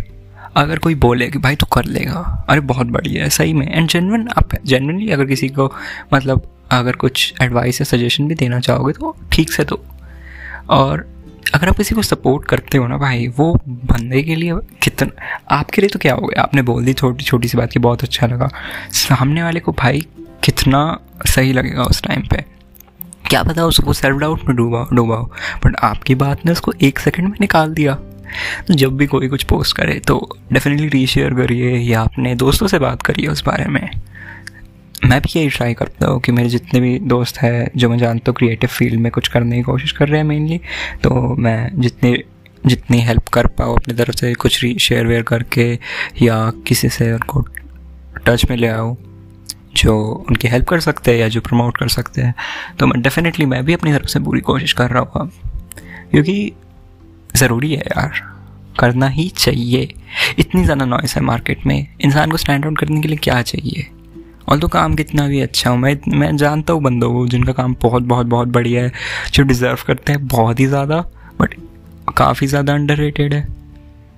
अगर 0.57 0.79
कोई 0.79 0.95
बोले 0.95 1.27
कि 1.27 1.39
भाई 1.39 1.55
तू 1.55 1.65
कर 1.65 1.85
लेगा, 1.85 2.45
अरे 2.49 2.59
बहुत 2.61 2.87
बढ़िया 2.87 3.23
है, 3.23 3.29
सही 3.29 3.53
में। 3.53 3.67
एंड 3.67 3.87
जेनवन 3.89 4.27
आप 4.37 4.55
जेनवनली 4.65 5.09
अगर 5.11 5.25
किसी 5.25 5.49
को 5.49 5.71
मतलब 6.13 6.47
अगर 6.71 6.95
कुछ 6.95 7.33
एडवाइस 7.41 7.81
या 7.81 7.85
सजेशन 7.85 8.27
भी 8.27 8.35
देना 8.35 8.59
चाहोगे 8.59 8.93
तो 8.93 9.15
ठीक 9.31 9.51
से 9.51 9.63
तो। 9.63 9.83
और 10.69 11.05
अगर 11.53 11.69
आप 11.69 11.77
किसी 11.77 11.95
को 11.95 12.01
सपोर्ट 12.01 12.45
करते 12.45 12.77
हो 12.77 12.87
ना 12.87 12.97
भाई, 12.97 13.27
वो 13.27 13.53
बंदे 13.67 14.21
के 14.23 14.35
लिए 14.35 14.53
कितना, 14.81 15.11
आपके 15.51 15.81
लिए 15.81 15.89
तो 15.89 15.99
क्या 15.99 16.13
हो 16.13 16.27
गया? 16.27 16.41
आपने 16.41 16.61
बोल 16.61 16.85
दी 16.85 16.93
छोटी 16.93 17.23
छोटी 17.23 17.47
सी 17.47 17.57
बात 17.57 17.71
की 17.71 17.79
बहुत 17.79 18.03
अच्छा 18.03 18.27
लगा। 18.27 18.49
सामने 18.91 19.43
वाले 19.43 19.59
को 19.59 19.71
भाई 19.71 20.05
कितना 20.43 20.99
सही 21.25 21.53
लगेगा 21.53 21.83
उस 21.83 22.03
टाइम 22.03 22.21
पे। 22.21 22.43
क्या 23.25 23.43
पता 23.43 23.65
उसको 23.65 23.93
सेल्फ 23.93 24.17
डाउट 24.17 24.47
में 24.47 24.55
डूबा 24.57 24.87
डूबाओ 24.93 25.25
बट 25.65 25.75
आपकी 25.83 26.15
बात 26.15 26.45
ने 26.45 26.51
उसको 26.51 26.73
एक 26.81 26.99
सेकंड 26.99 27.27
में 27.27 27.37
निकाल 27.41 27.73
दिया। 27.73 27.93
तो 28.67 28.73
जब 28.73 28.95
भी 28.97 29.05
कोई 29.07 29.27
कुछ 29.27 29.43
पोस्ट 29.43 29.75
करे 29.77 29.99
तो 30.07 30.17
डेफिनेटली 30.53 30.87
रीशेयर 30.89 31.33
करिए, 31.33 31.71
या 31.71 32.01
अपने 32.01 32.33
दोस्तों 32.35 32.67
से 32.67 32.79
बात 32.79 33.01
करिए 33.01 33.27
उस 33.27 33.43
बारे 33.45 33.65
में। 33.65 33.89
मैं 35.05 35.19
भी 35.21 35.39
यही 35.39 35.49
ट्राई 35.49 35.73
करता 35.73 36.07
हूँ 36.07 36.19
कि 36.21 36.31
मेरे 36.31 36.49
जितने 36.49 36.79
भी 36.79 36.97
दोस्त 36.99 37.37
हैं, 37.37 37.69
जो 37.77 37.89
मैं 37.89 37.97
जानता 37.97 38.31
हूँ 38.31 38.35
क्रिएटिव 38.35 38.69
फ़ील्ड 38.69 38.99
में 38.99 39.11
कुछ 39.11 39.27
करने 39.27 39.55
की 39.55 39.63
कोशिश 39.63 39.91
कर 39.91 40.07
रहे 40.07 40.17
हैं 40.17 40.27
मेनली 40.27 40.59
तो 41.03 41.35
मैं 41.35 41.69
जितने, 41.75 42.17
जितनी 42.65 42.99
हेल्प 43.01 43.27
कर 43.33 43.47
पाओ 43.49 43.75
अपनी 43.75 43.93
तरफ़ 43.93 44.15
से, 44.15 44.33
कुछ 44.33 44.65
शेयर 44.79 45.07
वेयर 45.07 45.23
करके, 45.23 45.71
या 46.21 46.49
किसी 46.67 46.89
से 46.89 47.11
उनको 47.13 47.45
टच 48.25 48.45
में 48.49 48.57
ले 48.57 48.67
आओ 48.67 48.95
जो 49.75 49.97
उनकी 50.29 50.47
हेल्प 50.47 50.67
कर 50.67 50.79
सकते 50.79 51.11
हैं 51.11 51.19
या 51.19 51.27
जो 51.27 51.41
प्रमोट 51.41 51.77
कर 51.77 51.87
सकते 51.87 52.21
हैं। 52.21 52.33
तो 52.79 52.87
मैं 52.87 53.01
डेफिनेटली 53.01 53.45
मैं 53.45 53.63
भी 53.65 53.73
अपनी 53.73 53.93
तरफ़ 53.93 54.07
से 54.07 54.19
पूरी 54.19 54.41
कोशिश 54.41 54.73
कर 54.73 54.89
रहा 54.89 55.19
हूँ। 55.19 55.29
क्योंकि 56.11 56.51
ज़रूरी 57.35 57.71
है 57.71 57.79
यार, 57.79 58.21
करना 58.79 59.07
ही 59.07 59.27
चाहिए। 59.29 59.89
इतनी 60.39 60.63
ज़्यादा 60.63 60.85
नॉइस 60.85 61.15
है 61.15 61.21
मार्केट 61.21 61.65
में। 61.65 61.87
इंसान 62.01 62.31
को 62.31 62.37
स्टैंड 62.37 62.65
आउट 62.65 62.77
करने 62.79 63.01
के 63.01 63.07
लिए 63.07 63.17
क्या 63.17 63.41
चाहिए? 63.41 63.87
और 64.49 64.59
तो 64.59 64.67
काम 64.67 64.95
कितना 64.95 65.27
भी 65.27 65.39
अच्छा 65.41 65.69
हो, 65.69 65.75
मैं 65.75 65.97
मैं 66.09 66.35
जानता 66.37 66.73
हूँ 66.73 66.81
बंदों 66.83 67.11
को 67.13 67.27
जिनका 67.27 67.53
काम 67.53 67.75
बहुत 67.81 68.03
बहुत 68.03 68.27
बहुत 68.27 68.47
बढ़िया 68.47 68.83
है, 68.83 68.91
जो 69.33 69.43
डिज़र्व 69.43 69.83
करते 69.87 70.13
हैं 70.13 70.27
बहुत 70.27 70.59
ही 70.59 70.65
ज़्यादा 70.65 70.99
बट 71.39 71.55
काफ़ी 72.17 72.47
ज़्यादा 72.47 72.73
अंडर 72.73 73.01
है। 73.01 73.11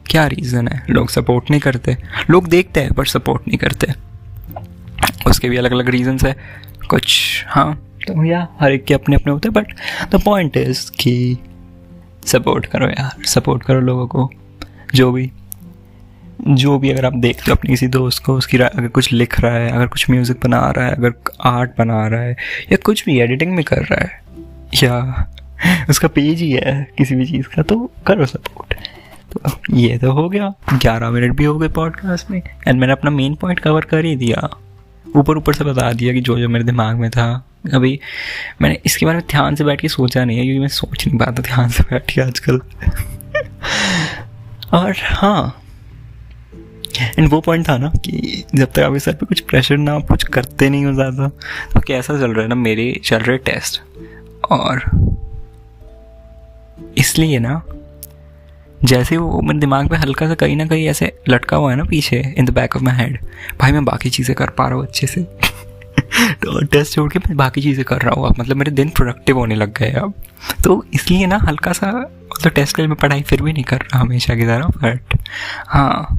क्या 0.05 0.25
रीज़न 0.27 0.67
है? 0.67 0.83
लोग 0.89 1.09
सपोर्ट 1.09 1.51
नहीं 1.51 1.62
करते। 1.62 1.95
लोग 2.29 2.47
देखते 2.47 2.79
हैं 2.79 2.93
पर 2.93 3.05
सपोर्ट 3.05 3.47
नहीं 3.47 3.57
करते। 3.57 3.93
उसके 5.27 5.50
भी 5.50 5.58
अलग 5.58 5.72
अलग 5.72 5.89
रीजंस 5.89 6.24
है। 6.24 6.36
कुछ 6.89 7.44
हाँ 7.48 7.74
तो 8.08 8.24
या 8.24 8.48
हर 8.60 8.72
एक 8.72 8.84
के 8.86 8.94
अपने 8.94 9.15
अपने 9.15 9.32
होते 9.32 9.50
हैं 9.50 9.53
बट 9.53 9.74
द 10.12 10.22
पॉइंट 10.24 10.58
इज़ 10.58 10.89
कि 10.91 11.38
सपोर्ट 12.25 12.65
करो 12.65 12.88
यार 12.88 13.25
सपोर्ट 13.25 13.63
करो 13.63 13.79
लोगों 13.79 14.08
को, 14.08 14.29
जो 14.96 15.12
भी 15.12 15.32
जो 16.41 16.77
भी 16.79 16.89
अगर 16.91 17.05
आप 17.05 17.13
देखते 17.15 17.44
हो 17.48 17.55
अपने 17.55 17.70
किसी 17.70 17.88
दोस्त 17.88 18.24
को, 18.24 18.34
उसकी 18.34 18.58
अगर 18.58 18.88
कुछ 18.88 19.12
लिख 19.13 19.39
रहा 19.39 19.53
है, 19.53 19.70
अगर 19.72 19.88
कुछ 19.88 20.10
म्यूज़िक 20.10 20.39
बना 20.44 20.60
रहा 20.72 20.86
है, 20.86 20.96
अगर 20.96 21.13
आर्ट 21.41 21.72
बना 21.77 22.05
रहा 22.08 22.22
है, 22.22 22.36
या 22.72 22.77
कुछ 22.86 23.03
भी 23.05 23.17
एडिटिंग 23.20 23.53
में 23.55 23.63
कर 23.65 23.82
रहा 23.82 24.01
है, 24.01 24.22
या 24.84 25.29
उसका 25.89 26.08
पेज 26.08 26.41
ही 26.41 26.51
है 26.51 26.75
किसी 26.98 27.15
भी 27.15 27.25
चीज़ 27.25 27.48
का 27.48 27.62
तो 27.62 27.79
करो 28.08 28.25
सपोर्ट 28.25 28.74
तो 29.32 29.75
ये 29.75 29.98
तो 29.98 30.12
हो 30.12 30.27
गया, 30.29 30.53
ग्यारह 30.74 31.10
मिनट 31.10 31.36
भी 31.38 31.44
हो 31.44 31.58
गए 31.60 31.67
पॉडकास्ट 31.70 32.32
में 32.32 32.41
एंड 32.67 32.79
मैंने 32.79 32.94
अपना 32.94 33.12
मेन 33.12 33.36
पॉइंट 33.36 33.60
कवर 33.60 33.86
कर 33.86 34.05
ही 34.05 34.15
दिया। 34.15 34.50
ऊपर 35.17 35.38
ऊपर 35.38 35.53
से 35.53 35.63
बता 35.63 35.91
दिया 35.93 36.13
कि 36.13 36.22
जो 36.22 36.38
जो 36.39 36.50
मेरे 36.50 36.65
दिमाग 36.65 36.95
में 36.98 37.10
था। 37.12 37.27
अभी 37.74 38.00
मैंने 38.62 38.79
इसके 38.86 39.05
बारे 39.05 39.17
में 39.17 39.25
ध्यान 39.31 39.55
से 39.55 39.63
बैठ 39.63 39.81
के 39.81 39.88
सोचा 39.89 40.24
नहीं 40.25 40.38
है, 40.38 40.43
क्योंकि 40.43 40.60
मैं 40.60 40.67
सोच 40.67 41.07
नहीं 41.07 41.17
पाता 41.19 41.41
ध्यान 41.43 41.69
से 41.69 41.84
बैठ 41.84 42.12
के 42.12 42.22
आजकल। 42.22 42.60
और 44.74 44.93
हाँ 45.00 45.62
एंड 47.17 47.27
वो 47.29 47.39
पॉइंट 47.41 47.67
था 47.69 47.77
ना 47.77 47.91
कि 48.05 48.43
जब 48.55 48.72
तक 48.72 48.79
आपके 48.79 49.00
सर 49.00 49.13
पे 49.13 49.25
कुछ 49.25 49.39
प्रेशर 49.41 49.77
ना 49.77 49.98
कुछ 50.01 50.24
करते 50.24 50.69
नहीं 50.69 50.86
हो 50.86 50.93
ज़्यादा 50.93 51.27
तो 51.74 51.79
कैसा 51.79 52.17
चल 52.19 52.31
रहा 52.31 52.41
है 52.41 52.48
ना, 52.48 52.55
मेरे 52.55 53.01
चल 53.05 53.17
रहे 53.17 53.38
टेस्ट 53.38 53.81
और 54.51 54.84
इसलिए 56.98 57.39
ना 57.39 57.55
जैसे 58.84 59.17
वो 59.17 59.41
मेरे 59.41 59.60
दिमाग 59.60 59.91
में 59.91 59.98
हल्का 59.98 60.27
सा 60.27 60.34
कहीं 60.36 60.55
ना 60.55 60.65
कहीं 60.65 60.88
ऐसे 60.88 61.12
लटका 61.29 61.58
हुआ 61.58 61.72
है 61.72 61.77
ना 61.77 61.84
पीछे 61.84 62.34
in 62.38 62.46
the 62.46 62.50
back 62.50 62.75
of 62.75 62.84
my 62.84 62.96
head 62.96 63.20
भाई 63.62 63.72
मैं 63.72 63.86
बाकी 63.86 64.10
चीज़ें 64.10 64.36
कर 64.36 64.50
पा 64.50 64.67
रहा 64.67 64.75
हूँ 64.75 64.86
अच्छे 64.86 65.08
से। 65.08 65.22
तो 66.44 66.65
टेस्ट 66.65 66.94
छोड़ 66.94 67.12
के 67.13 67.20
मैं 67.20 67.38
बाकी 67.38 67.62
चीज़ें 67.62 67.86
कर 67.86 68.01
रहा 68.01 68.13
हूँ 68.13 68.27
अब 68.27 68.36
मतलब 68.39 68.58
मेरे 68.58 68.72
दिन 68.72 68.89
प्रोडक्टिव 68.89 69.38
होने 69.38 69.55
लग 69.55 69.74
गए 69.77 69.91
अब। 69.91 70.13
तो 70.63 70.86
इसलिए 70.94 71.25
ना 71.25 71.38
हल्का 71.38 71.72
सा 71.74 71.91
मतलब 71.91 72.51
टेस्ट 72.51 72.75
के 72.75 72.82
लिए 72.82 72.89
मैं 72.89 72.98
पढ़ाई 72.98 73.22
फिर 73.22 73.41
भी 73.41 73.53
नहीं 73.53 73.63
कर 73.63 73.77
रहा 73.77 74.00
हमेशा 74.00 74.36
की 74.36 74.44
तरह 74.44 74.67
बट 74.67 75.17
हाँ 75.67 76.17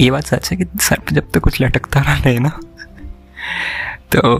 ये 0.00 0.10
बात 0.10 0.24
सच 0.24 0.50
है 0.50 0.56
कि 0.56 0.64
सर 0.80 0.98
पर 0.98 1.14
जब 1.14 1.22
तक 1.22 1.34
तो 1.34 1.40
कुछ 1.40 1.62
लटकता 1.62 2.00
रहे 2.00 2.38
ना 2.38 2.60
तो 4.12 4.36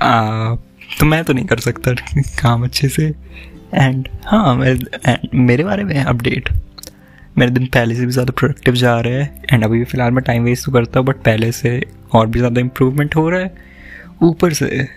आ, 0.00 0.54
तो 1.00 1.06
मैं 1.06 1.24
तो 1.24 1.32
नहीं 1.32 1.44
कर 1.44 1.58
सकता 1.58 1.92
काम 2.42 2.64
अच्छे 2.64 2.88
से। 2.88 3.14
एंड 3.74 4.08
हाँ 4.24 4.54
मेरे 4.56 5.16
मेरे 5.34 5.64
बारे 5.64 5.84
में 5.84 5.94
अपडेट 6.04 6.48
मेरे 7.38 7.50
दिन 7.50 7.66
पहले 7.66 7.94
से 7.94 8.06
भी 8.06 8.12
ज़्यादा 8.12 8.32
प्रोडक्टिव 8.36 8.74
जा 8.74 8.98
रहे 9.00 9.22
हैं 9.22 9.42
एंड 9.52 9.64
अभी 9.64 9.78
भी 9.78 9.84
फ़िलहाल 9.84 10.10
मैं 10.12 10.22
टाइम 10.24 10.44
वेस्ट 10.44 10.66
तो 10.66 10.72
करता 10.72 11.00
हूँ 11.00 11.06
बट 11.06 11.16
पहले 11.24 11.50
से 11.52 11.80
और 12.14 12.26
भी 12.26 12.38
ज़्यादा 12.38 12.60
इम्प्रूवमेंट 12.60 13.16
हो 13.16 13.28
रहा 13.30 13.40
है. 13.40 13.54
ऊपर 14.22 14.52
से 14.52 14.88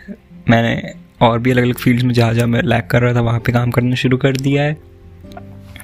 मैंने 0.50 0.94
और 1.22 1.40
भी 1.40 1.52
अलग 1.52 1.64
अलग 1.64 1.78
फील्ड्स 1.78 2.04
में 2.04 2.14
जहाँ 2.14 2.34
जहाँ 2.34 2.48
मैं 2.48 2.62
लैक 2.62 2.88
कर 2.88 3.02
रहा 3.02 3.14
था, 3.14 3.22
वहाँ 3.22 3.40
पे 3.40 3.52
काम 3.52 3.72
करना 3.72 3.96
शुरू 3.96 4.18
कर 4.18 4.38
दिया 4.38 4.64
है. 4.64 4.78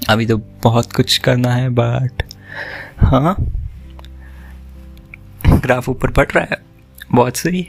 अभी 0.09 0.25
तो 0.25 0.37
बहुत 0.63 0.93
कुछ 0.93 1.17
करना 1.17 1.53
है 1.53 1.69
बट 1.69 2.23
हाँ. 2.99 3.35
ग्राफ 5.47 5.89
ऊपर 5.89 6.11
बढ़ 6.11 6.31
रहा 6.31 6.43
है, 6.51 6.57
बहुत 7.11 7.37
सही. 7.37 7.67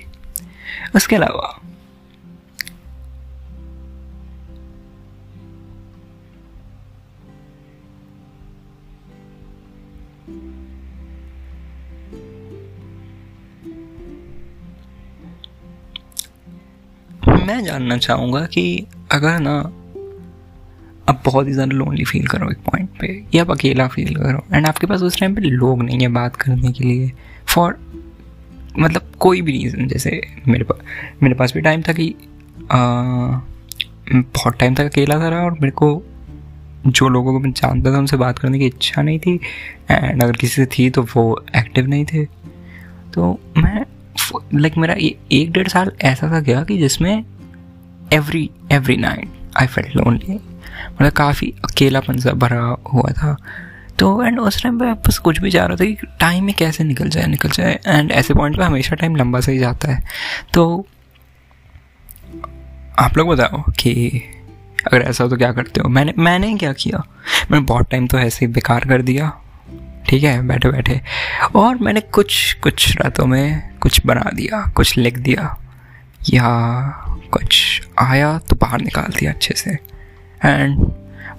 उसके 0.97 1.17
अलावा 1.17 1.59
मैं 17.47 17.63
जानना 17.65 17.97
चाहूँगा 17.99 18.41
कि 18.47 18.87
अगर 19.13 19.39
ना, 19.41 19.57
आप 21.09 21.23
बहुत 21.25 21.47
ही 21.47 21.53
ज़्यादा 21.53 21.77
लोनली 21.77 22.05
फील 22.05 22.27
करो 22.27 22.51
एक 22.51 22.59
पॉइंट 22.61 22.89
पे, 23.01 23.25
या 23.35 23.43
आप 23.43 23.51
अकेला 23.51 23.87
फील 23.89 24.15
करो 24.15 24.45
एंड 24.53 24.67
आपके 24.67 24.87
पास 24.87 25.03
उस 25.03 25.19
टाइम 25.21 25.35
पे 25.35 25.41
लोग 25.41 25.83
नहीं 25.83 25.99
है 25.99 26.09
बात 26.09 26.37
करने 26.37 26.73
के 26.73 26.85
लिए 26.85 27.13
फॉर 27.47 27.79
मतलब 28.79 29.13
कोई 29.21 29.43
भी 29.43 29.53
रीज़न 29.53 29.87
जैसे 29.89 30.21
मेरे 30.49 30.65
पास 30.65 30.79
मेरे 31.23 31.35
पास 31.35 31.53
भी 31.55 31.61
टाइम 31.61 31.83
था 31.83 31.93
कि 31.93 32.15
बहुत 34.13 34.59
टाइम 34.59 34.75
तक 34.75 34.85
अकेला 34.85 35.19
था 35.21 35.29
रहा 35.29 35.45
और 35.45 35.53
मेरे 35.53 35.71
को 35.71 36.03
जो 36.87 37.09
लोगों 37.09 37.33
को 37.33 37.41
मैं 37.41 37.53
जानता 37.53 37.93
था 37.93 37.99
उनसे 37.99 38.17
बात 38.17 38.39
करने 38.39 38.59
की 38.59 38.67
इच्छा 38.67 39.03
नहीं 39.03 39.19
थी 39.19 39.35
एंड 39.91 40.23
अगर 40.23 40.33
किसी 40.33 40.55
से 40.55 40.67
थी 40.67 40.91
तो 40.91 41.03
वो 41.17 41.45
एक्टिव 41.57 41.87
नहीं 41.87 42.05
थे। 42.05 42.25
तो 43.15 43.39
मैं 43.57 43.85
लाइक 44.55 44.77
मेरा 44.77 44.95
एक 45.33 45.53
डेढ़ 45.53 45.69
साल 45.69 45.93
ऐसा 46.03 46.31
था 46.31 46.41
गया 46.41 46.63
कि 46.65 46.79
जिसमें 46.79 47.25
every 48.13 48.51
every 48.73 48.97
night 48.97 49.31
I 49.57 49.67
felt 49.67 49.97
lonely 49.97 50.35
मतलब 50.93 51.13
काफ़ी 51.13 51.55
अकेलापन 51.65 52.19
सा 52.19 52.31
भरा 52.31 52.77
हुआ 52.93 53.13
था। 53.13 53.37
तो 53.99 54.25
एंड 54.25 54.41
उस 54.41 54.63
टाइम 54.63 54.79
पे 54.79 55.09
बस 55.09 55.19
कुछ 55.19 55.41
भी 55.41 55.51
जा 55.51 55.67
रहा 55.67 55.77
था 55.77 55.85
कि 55.85 55.97
टाइम 56.21 56.45
में 56.45 56.55
कैसे 56.55 56.85
निकल 56.85 57.09
जाए 57.09 57.27
निकल 57.27 57.49
जाए। 57.49 57.81
एंड 57.87 58.13
ऐसे 58.13 58.35
पॉइंट 58.35 58.57
पे 58.57 58.65
हमेशा 58.65 58.95
टाइम 58.95 59.17
लंबा 59.17 59.41
सा 59.41 59.53
ही 59.53 59.59
जाता 59.59 59.93
है। 59.93 60.05
तो 60.55 60.87
आप 62.99 63.17
लोग 63.17 63.29
बताओ 63.29 63.63
कि 63.63 64.23
अगर 64.87 65.03
ऐसा 65.03 65.25
हो 65.25 65.31
तो 65.31 65.37
क्या 65.37 65.53
करते 65.53 65.81
हो? 65.81 65.89
मैंने 65.89 66.15
मैंने 66.19 66.55
क्या 66.55 66.73
किया? 66.73 67.07
मैंने 67.51 67.65
बहुत 67.65 67.91
टाइम 67.91 68.07
तो 68.07 68.19
ऐसे 68.19 68.47
ही 68.47 68.53
बेकार 68.53 68.85
कर 68.85 69.03
दिया। 69.03 69.33
ठीक 70.09 70.25
है, 70.25 70.47
बैठे 70.47 70.69
बैठे। 70.69 71.01
और 71.55 71.77
मैंने 71.77 72.01
कुछ 72.01 72.53
कुछ 72.55 72.97
रातों 72.97 73.27
में 73.27 73.75
कुछ 73.79 74.07
बना 74.07 74.31
दिया, 74.35 74.73
कुछ 74.77 74.99
लिख 74.99 75.19
दिया। 75.19 75.57
या 76.35 77.06
कुछ 77.37 77.83
आया 77.99 78.39
तो 78.39 78.57
बाहर 78.57 78.81
निकाल 78.81 79.13
दिया 79.19 79.33
अच्छे 79.33 79.55
से। 79.55 79.71
एंड 80.45 80.79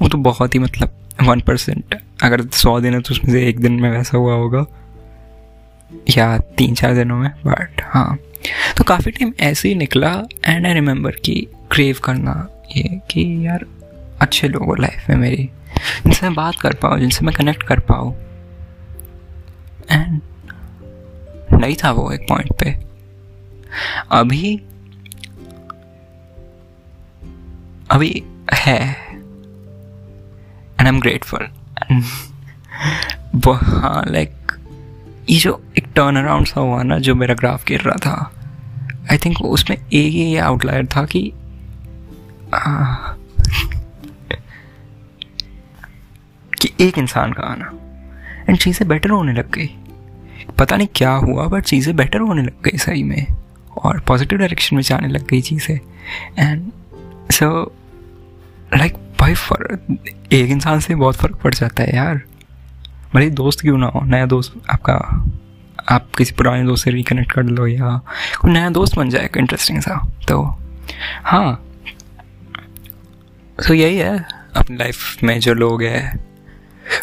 वो 0.01 0.07
तो 0.07 0.17
बहुत 0.17 0.55
ही 0.55 0.59
मतलब 0.59 0.93
वन 1.23 1.39
परसेंट 1.39 1.95
अगर 2.23 2.45
सौ 2.53 2.79
दिन 2.79 2.93
है 2.93 3.01
तो 3.01 3.13
उसमें 3.13 3.31
से 3.31 3.47
एक 3.47 3.59
दिन 3.59 3.71
में 3.71 3.89
वैसा 3.91 4.17
हुआ 4.17 4.33
होगा। 4.33 4.65
या 6.09 6.37
तीन 6.57 6.75
चार 6.75 6.93
दिनों 6.93 7.17
में 7.17 7.29
बट 7.45 7.81
हाँ। 7.85 8.17
तो 8.77 8.83
काफ़ी 8.83 9.11
टाइम 9.11 9.33
ऐसे 9.39 9.69
ही 9.69 9.75
निकला 9.75 10.11
एंड 10.45 10.65
आई 10.65 10.73
रिमेंबर 10.73 11.11
कि 11.11 11.47
क्रेव 11.71 11.99
करना 12.03 12.47
ये 12.77 12.83
कि 13.11 13.47
यार 13.47 13.65
अच्छे 14.21 14.47
लोग 14.47 14.63
हो 14.63 14.75
लाइफ 14.75 15.09
में 15.09 15.15
मेरी, 15.17 15.49
जिनसे 16.03 16.25
मैं 16.25 16.35
बात 16.35 16.55
कर 16.55 16.73
पाऊँ, 16.73 16.99
जिनसे 16.99 17.25
मैं 17.25 17.35
कनेक्ट 17.35 17.63
कर 17.63 17.79
पाऊँ। 17.79 18.13
एंड 19.91 20.21
नहीं 21.53 21.75
था 21.83 21.91
वो 21.91 22.11
एक 22.11 22.25
पॉइंट 22.29 22.53
पे। 22.59 22.71
अभी 24.11 24.61
अभी 27.91 28.23
है। 28.53 28.79
एंड 30.79 30.79
आई 30.79 30.87
एम 30.87 30.99
ग्रेटफुल 31.01 31.47
हाँ 33.47 34.03
लाइक 34.07 34.51
ये 35.29 35.37
जो 35.39 35.61
एक 35.77 35.87
टर्न 35.95 36.15
अराउंड 36.15 36.47
सा 36.47 36.61
हुआ 36.61 36.81
ना, 36.83 36.97
जो 36.99 37.15
मेरा 37.15 37.33
ग्राफ 37.33 37.65
गिर 37.67 37.81
रहा 37.81 37.95
था 38.05 38.31
आई 39.11 39.17
थिंक 39.17 39.41
उसमें 39.41 39.77
एक 39.77 40.11
ही 40.13 40.23
ये 40.23 40.37
आउटलायर 40.39 40.85
था 40.85 41.05
कि 41.05 41.21
कि 46.53 46.69
एक 46.81 46.97
इंसान 46.97 47.33
का 47.33 47.43
आना। 47.43 47.71
एंड 48.49 48.57
चीज़ें 48.57 48.87
बेटर 48.87 49.09
होने 49.09 49.33
लग 49.33 49.51
गई। 49.51 49.69
पता 50.57 50.75
नहीं 50.77 50.87
क्या 50.95 51.11
हुआ 51.11 51.47
बट 51.47 51.63
चीज़ें 51.63 51.95
बेटर 51.95 52.19
होने 52.19 52.43
लग 52.43 52.61
गई 52.63 52.77
सही 52.77 53.03
में। 53.03 53.25
और 53.77 53.99
पॉजिटिव 53.99 54.39
डायरेक्शन 54.39 54.75
में 54.75 54.83
जाने 54.83 55.07
लग 55.07 55.27
गई 55.27 55.41
चीज़ें। 55.41 55.79
एंड 56.39 56.71
सो 57.31 57.49
लाइक 58.71 58.95
भाई 59.19 59.33
फ़र्क 59.33 60.33
एक 60.33 60.49
इंसान 60.49 60.79
से 60.79 60.95
बहुत 60.95 61.15
फ़र्क 61.15 61.35
पड़ 61.35 61.53
जाता 61.53 61.83
है 61.83 61.95
यार। 61.95 62.21
भले 63.13 63.29
दोस्त 63.29 63.61
क्यों 63.61 63.77
ना 63.77 63.87
हो, 63.87 64.01
नया 64.01 64.25
दोस्त 64.25 64.53
आपका, 64.69 64.93
आप 65.89 66.09
किसी 66.17 66.33
पुराने 66.33 66.65
दोस्त 66.65 66.83
से 66.85 66.91
रिकनेक्ट 66.91 67.31
कर 67.31 67.43
लो 67.43 67.67
या 67.67 67.99
कोई 68.41 68.51
नया 68.51 68.69
दोस्त 68.69 68.95
बन 68.95 69.09
जाएगा 69.09 69.39
इंटरेस्टिंग 69.39 69.81
सा 69.81 69.95
तो 70.27 70.41
हाँ। 71.23 71.63
तो 73.57 73.73
यही 73.73 73.97
है, 73.97 74.17
अपनी 74.55 74.77
लाइफ 74.77 75.23
में 75.23 75.39
जो 75.39 75.53
लोग 75.53 75.83
हैं, 75.83 76.19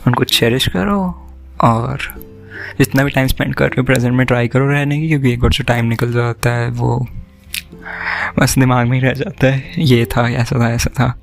उनको 0.07 0.25
चेरिश 0.25 0.69
करो 0.69 1.01
और 1.61 1.99
जितना 2.79 3.05
भी 3.05 3.11
टाइम 3.11 3.27
स्पेंड 3.27 3.55
कर 3.55 3.65
रहे 3.65 3.81
हो 3.81 3.85
प्रेजेंट 3.85 4.15
में 4.15 4.27
ट्राई 4.27 4.49
करो 4.49 4.69
रहने 4.69 5.01
की, 5.01 5.09
क्योंकि 5.09 5.33
एक 5.33 5.41
बार 5.41 5.51
जो 5.51 5.65
टाइम 5.65 5.87
निकल 5.87 6.13
जाता 6.13 6.51
है, 6.51 6.69
वो 6.71 7.07
बस 8.39 8.59
दिमाग 8.59 8.87
में 8.87 8.99
ही 9.01 9.05
रह 9.07 9.13
जाता 9.15 9.47
है, 9.47 9.73
ये 9.79 10.05
था, 10.07 10.29
ऐसा 10.31 10.59
था 10.61 10.73
ऐसा 10.73 10.91
था। 10.91 11.15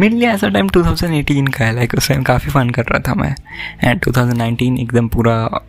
मेरे 0.00 0.16
लिए 0.16 0.28
ऐसा 0.28 0.48
टाइम 0.48 0.68
2018 0.68 1.54
का 1.54 1.64
है 1.64 1.74
लाइक 1.74 1.94
उस 1.94 2.08
टाइम 2.08 2.22
काफ़ी 2.22 2.50
फ़न 2.50 2.70
कर 2.70 2.82
रहा 2.82 2.98
था 3.08 3.14
मैं। 3.14 3.36
एंड 3.84 4.00
2019 4.00 4.80
एकदम 4.80 5.08
पूरा 5.08 5.64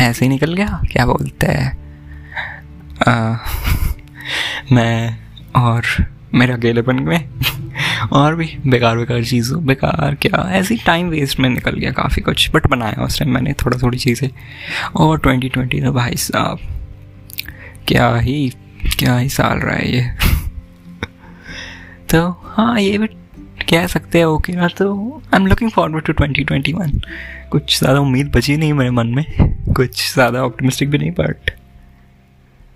ऐसे 0.00 0.24
ही 0.24 0.28
निकल 0.28 0.54
गया, 0.54 0.82
क्या 0.92 1.06
बोलते 1.06 1.46
हैं? 1.46 1.84
मैं 4.72 5.18
और 5.56 5.82
मेरे 6.34 6.52
अकेलेपन 6.52 7.02
में 7.02 7.28
और 8.12 8.36
भी 8.36 8.58
बेकार 8.66 8.96
बेकार 8.96 9.24
चीज़ों 9.24 9.66
बेकार 9.66 10.14
क्या। 10.14 10.52
ऐसी 10.52 10.76
टाइम 10.76 11.08
वेस्ट 11.08 11.40
में 11.40 11.48
निकल 11.48 11.70
गया 11.70 11.92
काफ़ी 11.92 12.22
कुछ 12.22 12.50
बट 12.54 12.66
बनाया 12.66 13.04
उस 13.04 13.18
टाइम 13.18 13.34
मैंने 13.34 13.52
थोड़ा, 13.52 13.78
थोड़ी 13.78 13.98
चीज़ें। 13.98 14.30
और 14.96 15.18
ट्वेंटी 15.18 15.48
ट्वेंटी 15.48 15.80
तो 15.80 15.92
भाई 15.92 16.16
साहब, 16.16 16.58
क्या 17.88 18.16
ही 18.16 18.52
क्या 18.98 19.18
ही 19.18 19.28
साल 19.28 19.58
रहा 19.58 19.76
है 19.76 19.92
ये। 19.92 20.02
तो 22.10 22.40
हाँ 22.44 22.80
ये 22.80 22.98
भी 22.98 23.08
कह 23.74 23.86
सकते 23.86 24.18
हैं 24.18 24.24
ओके 24.26 24.52
ना 24.52 24.68
तो 24.78 24.92
I 25.24 25.40
am 25.40 25.46
looking 25.46 25.70
forward 25.70 26.04
to 26.04 26.12
twenty 26.12 26.44
twenty 26.44 26.72
one 26.72 27.00
कुछ 27.50 27.78
ज़्यादा 27.78 28.00
उम्मीद 28.00 28.30
बची 28.36 28.56
नहीं 28.56 28.72
मेरे 28.72 28.90
मन 28.90 29.06
में। 29.08 29.24
कुछ 29.76 30.12
ज़्यादा 30.12 30.42
ऑप्टिमिस्टिक 30.44 30.90
भी 30.90 30.98
नहीं 30.98 31.10
बट 31.10 31.50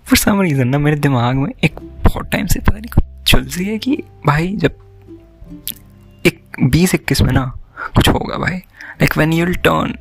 फॉर 0.07 0.17
सम 0.17 0.41
रीज़न 0.41 0.67
ना 0.67 0.77
मेरे 0.79 0.97
दिमाग 0.97 1.35
में 1.35 1.51
एक 1.63 1.79
बहुत 2.05 2.29
टाइम 2.31 2.45
से 2.47 2.59
पता 2.59 2.77
नहीं 2.77 2.91
कुछ 2.91 3.31
चुलसी 3.31 3.65
है 3.65 3.77
कि 3.77 3.95
भाई 4.25 4.47
जब 4.55 4.71
एक 6.25 6.41
बीस 6.61 6.95
इक्कीस 6.95 7.21
में 7.21 7.31
ना 7.33 7.45
कुछ 7.95 8.09
होगा 8.09 8.37
भाई। 8.37 8.55
लाइक 8.55 9.17
वैन 9.17 9.33
यूल 9.33 9.53
टर्न 9.57 9.93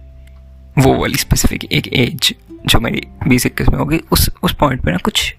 वो 0.78 0.94
वाली 0.94 1.16
स्पेसिफिक 1.16 1.64
एक 1.64 1.88
एज 1.94 2.34
जो 2.66 2.80
मेरी 2.80 3.06
बीस 3.28 3.46
इक्कीस 3.46 3.68
में 3.68 3.78
होगी, 3.78 4.00
उस 4.12 4.30
उस 4.42 4.54
पॉइंट 4.54 4.84
पे 4.84 4.90
ना 4.92 4.98
कुछ 5.04 5.34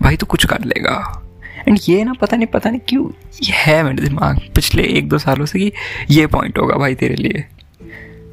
भाई 0.00 0.16
तो 0.16 0.26
कुछ 0.26 0.46
कर 0.46 0.64
लेगा। 0.64 1.21
एंड 1.68 1.78
ये 1.88 2.04
ना 2.04 2.12
पता 2.12 2.36
नहीं 2.36 2.46
पता 2.46 2.70
नहीं 2.70 2.80
क्यों 2.88 3.10
ये 3.42 3.52
है 3.52 3.82
मेरे 3.82 3.96
दिमाग 3.96 4.40
पिछले 4.54 4.82
एक 4.82 5.08
दो 5.08 5.18
सालों 5.18 5.46
से 5.46 5.58
कि 5.58 5.72
ये 6.10 6.26
पॉइंट 6.26 6.58
होगा 6.58 6.76
भाई 6.76 6.94
तेरे 6.94 7.14
लिए। 7.14 7.44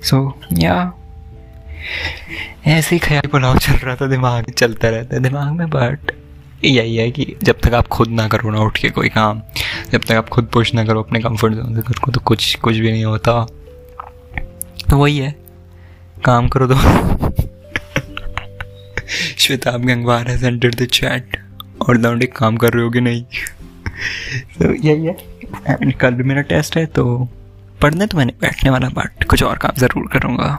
सो 0.04 0.40
so, 0.52 0.64
या 0.64 0.94
ऐसे 2.68 2.96
ही 2.96 3.00
ख्याल 3.00 3.28
पुलाव 3.28 3.58
चल 3.58 3.74
रहा 3.74 3.96
था 3.96 4.08
दिमाग 4.08 4.52
चलता 4.52 4.90
रहता 4.90 5.16
है 5.16 5.24
दिमाग 5.24 5.54
में 5.54 5.70
बट 5.70 6.12
यही 6.64 6.96
है 6.96 7.12
कि 7.12 7.36
जब 7.44 7.60
तक 7.60 7.74
आप 7.74 7.88
खुद 7.88 8.10
ना 8.10 8.28
करो 8.28 8.52
ना 8.52 8.60
उठ 8.60 8.78
के 8.78 8.90
कोई 8.90 9.10
काम 9.10 9.42
जब 9.92 10.02
तक 10.02 10.12
आप 10.12 10.30
खुद 10.30 10.46
पुश 10.46 10.74
ना 10.74 10.86
करो 10.86 11.04
अपने 11.04 11.20
कंफर्ट 11.20 11.54
जोन 11.54 11.76
से 11.76 11.82
करो 11.82 12.12
तो 12.12 12.20
कुछ 12.20 12.56
कुछ 12.56 12.78
भी 12.78 12.92
नहीं 12.92 13.06
होता। 13.06 13.48
तो 14.90 14.98
वही 14.98 15.18
है 15.18 15.36
काम 16.26 16.48
करो 16.48 16.68
तो। 16.68 16.76
श्वेताब 19.38 19.86
गंगवार 19.86 20.28
है 20.28 20.38
सेंटर 20.38 20.70
द 20.70 20.86
चैट 20.86 21.49
और 21.82 21.98
दाउंड 21.98 22.24
एक 22.24 22.36
काम 22.36 22.58
कर 22.58 22.74
रहे 22.74 22.84
हो 22.84 22.90
कि 22.90 23.02
नहीं। 23.02 23.24
तो 24.56 24.74
यही 24.76 25.06
है। 25.06 25.92
कल 25.92 26.14
भी 26.14 26.24
मेरा 26.24 26.42
टेस्ट 26.50 26.78
है 26.78 26.86
तो 26.88 27.06
पढ़ने 27.82 28.08
तो 28.08 28.18
मैंने 28.18 28.34
बैठने 28.42 28.70
वाला 28.70 28.90
बट 28.92 29.24
कुछ 29.24 29.44
और 29.44 29.58
काम 29.58 29.76
ज़रूर 29.78 30.08
करूँगा। 30.14 30.58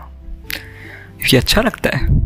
ये 1.24 1.38
अच्छा 1.38 1.62
लगता 1.62 1.90
है। 1.96 2.18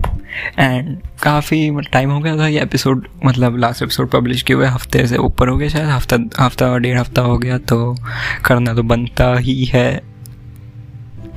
एंड 0.59 0.99
काफ़ी 1.23 1.71
टाइम 1.93 2.11
हो 2.11 2.19
गया 2.21 2.37
था 2.39 2.47
ये 2.49 2.61
एपिसोड 2.63 3.07
मतलब 3.25 3.57
लास्ट 3.59 3.83
एपिसोड 3.83 4.11
पब्लिश 4.11 4.43
किए 4.43 4.57
हुए, 4.57 4.67
हफ़्ते 4.67 5.07
से 5.07 5.17
ऊपर 5.17 5.49
हो 5.49 5.57
गया 5.57 5.69
शायद, 5.69 5.89
हफ़्ता 5.89 6.17
हफ़्ता 6.41 6.67
और 6.67 6.81
डेढ़ 6.81 6.99
हफ़्ता 6.99 7.23
हो 7.23 7.39
गया 7.39 7.59
तो 7.61 7.97
करना 8.45 8.75
तो 8.75 8.83
बनता 8.85 9.35
ही 9.39 9.65
है। 9.65 9.95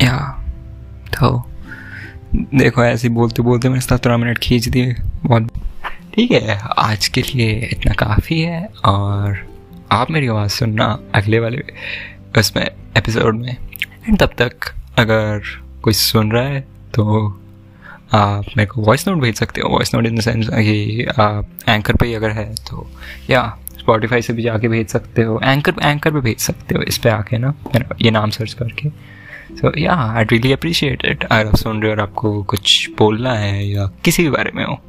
या 0.01 0.17
तो 1.13 1.43
देखो, 2.34 2.84
ऐसे 2.84 3.10
बोलते 3.10 3.41
बोलते 3.41 3.69
मैंने 3.69 3.81
सत्रह 3.81 4.17
मिनट 4.17 4.38
खींच 4.38 4.67
दिए, 4.67 4.95
बहुत 5.25 5.51
ठीक 6.17 6.32
है, 6.32 6.58
आज 6.77 7.08
के 7.08 7.21
लिए 7.23 7.49
इतना 7.71 7.93
काफ़ी 7.93 8.39
है 8.41 8.63
और 8.86 9.38
आप 9.91 10.12
मेरी 10.12 10.27
आवाज़ 10.27 10.51
सुनना 10.51 10.88
अगले 11.15 11.39
वाले 11.39 11.58
उसमें 12.39 12.63
एपिसोड 12.97 13.36
में। 13.36 13.51
एंड 13.51 14.17
तब 14.19 14.32
तक 14.38 14.71
अगर 14.99 15.41
कोई 15.84 15.93
सुन 15.93 16.32
रहा 16.32 16.43
है 16.43 16.62
तो 16.95 17.27
आप 18.13 18.45
मेरे 18.58 18.65
को 18.65 18.82
वॉइस 18.82 19.08
नोट 19.08 19.21
भेज 19.21 19.36
सकते 19.36 19.62
हो। 19.62 19.69
Voice 19.69 19.93
note 19.95 20.06
in 20.06 20.17
the 20.17 20.21
sense 20.21 20.49
ये 20.49 21.03
एंकर 21.69 21.95
पे 21.95 22.08
ही 22.08 22.13
अगर 22.13 22.32
है 22.32 22.45
तो 22.69 22.89
या 23.30 23.45
स्पॉटिफाई 23.80 24.21
से 24.21 24.34
भी 24.34 24.41
जाके 24.43 24.67
भेज 24.67 24.88
सकते 24.88 25.23
हो। 25.23 25.39
एंकर 25.43 25.73
एंकर 25.82 26.12
पे 26.12 26.19
भेज 26.19 26.39
सकते 26.39 26.75
हो, 26.75 26.82
इस 26.82 26.97
पे 26.97 27.10
आके 27.10 27.38
ना 27.38 27.53
ये 28.01 28.12
नाम 28.12 28.30
सर्च 28.32 28.53
करके। 28.53 28.89
सो 29.56 29.77
या 29.80 30.01
आई 30.10 30.23
रियली 30.23 30.53
अप्रिशिएट 30.53 31.06
इट 31.06 31.23
अगर 31.23 31.47
आप 31.47 31.56
सुन 31.56 31.82
रहे 31.82 31.91
हो 31.91 31.97
और 31.97 32.03
आपको 32.03 32.41
कुछ 32.43 32.89
बोलना 32.97 33.34
है 33.36 33.65
या 33.67 33.89
किसी 34.06 34.23
भी 34.23 34.30
बारे 34.30 34.51
में 34.56 34.65
हो। 34.65 34.82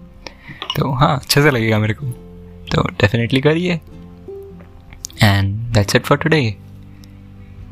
तो 0.76 0.92
हाँ 0.92 1.16
अच्छे 1.16 1.42
से 1.42 1.50
लगेगा 1.50 1.78
मेरे 1.78 1.94
को। 1.94 2.07
तो 2.72 2.83
डेफिनेटली 2.83 3.40
करिए। 3.40 3.81
And 5.22 5.54
that's 5.54 5.96
it 5.96 6.02
for 6.02 6.18
today 6.18 6.57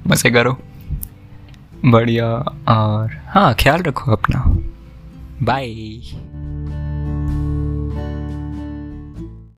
मज़े 0.07 0.31
करो। 0.31 0.59
बढ़िया, 1.85 2.27
और 2.69 3.23
हाँ 3.29 3.55
ख्याल 3.55 3.83
रखो 3.83 4.13
अपना। 4.13 4.45
बाय 5.43 5.67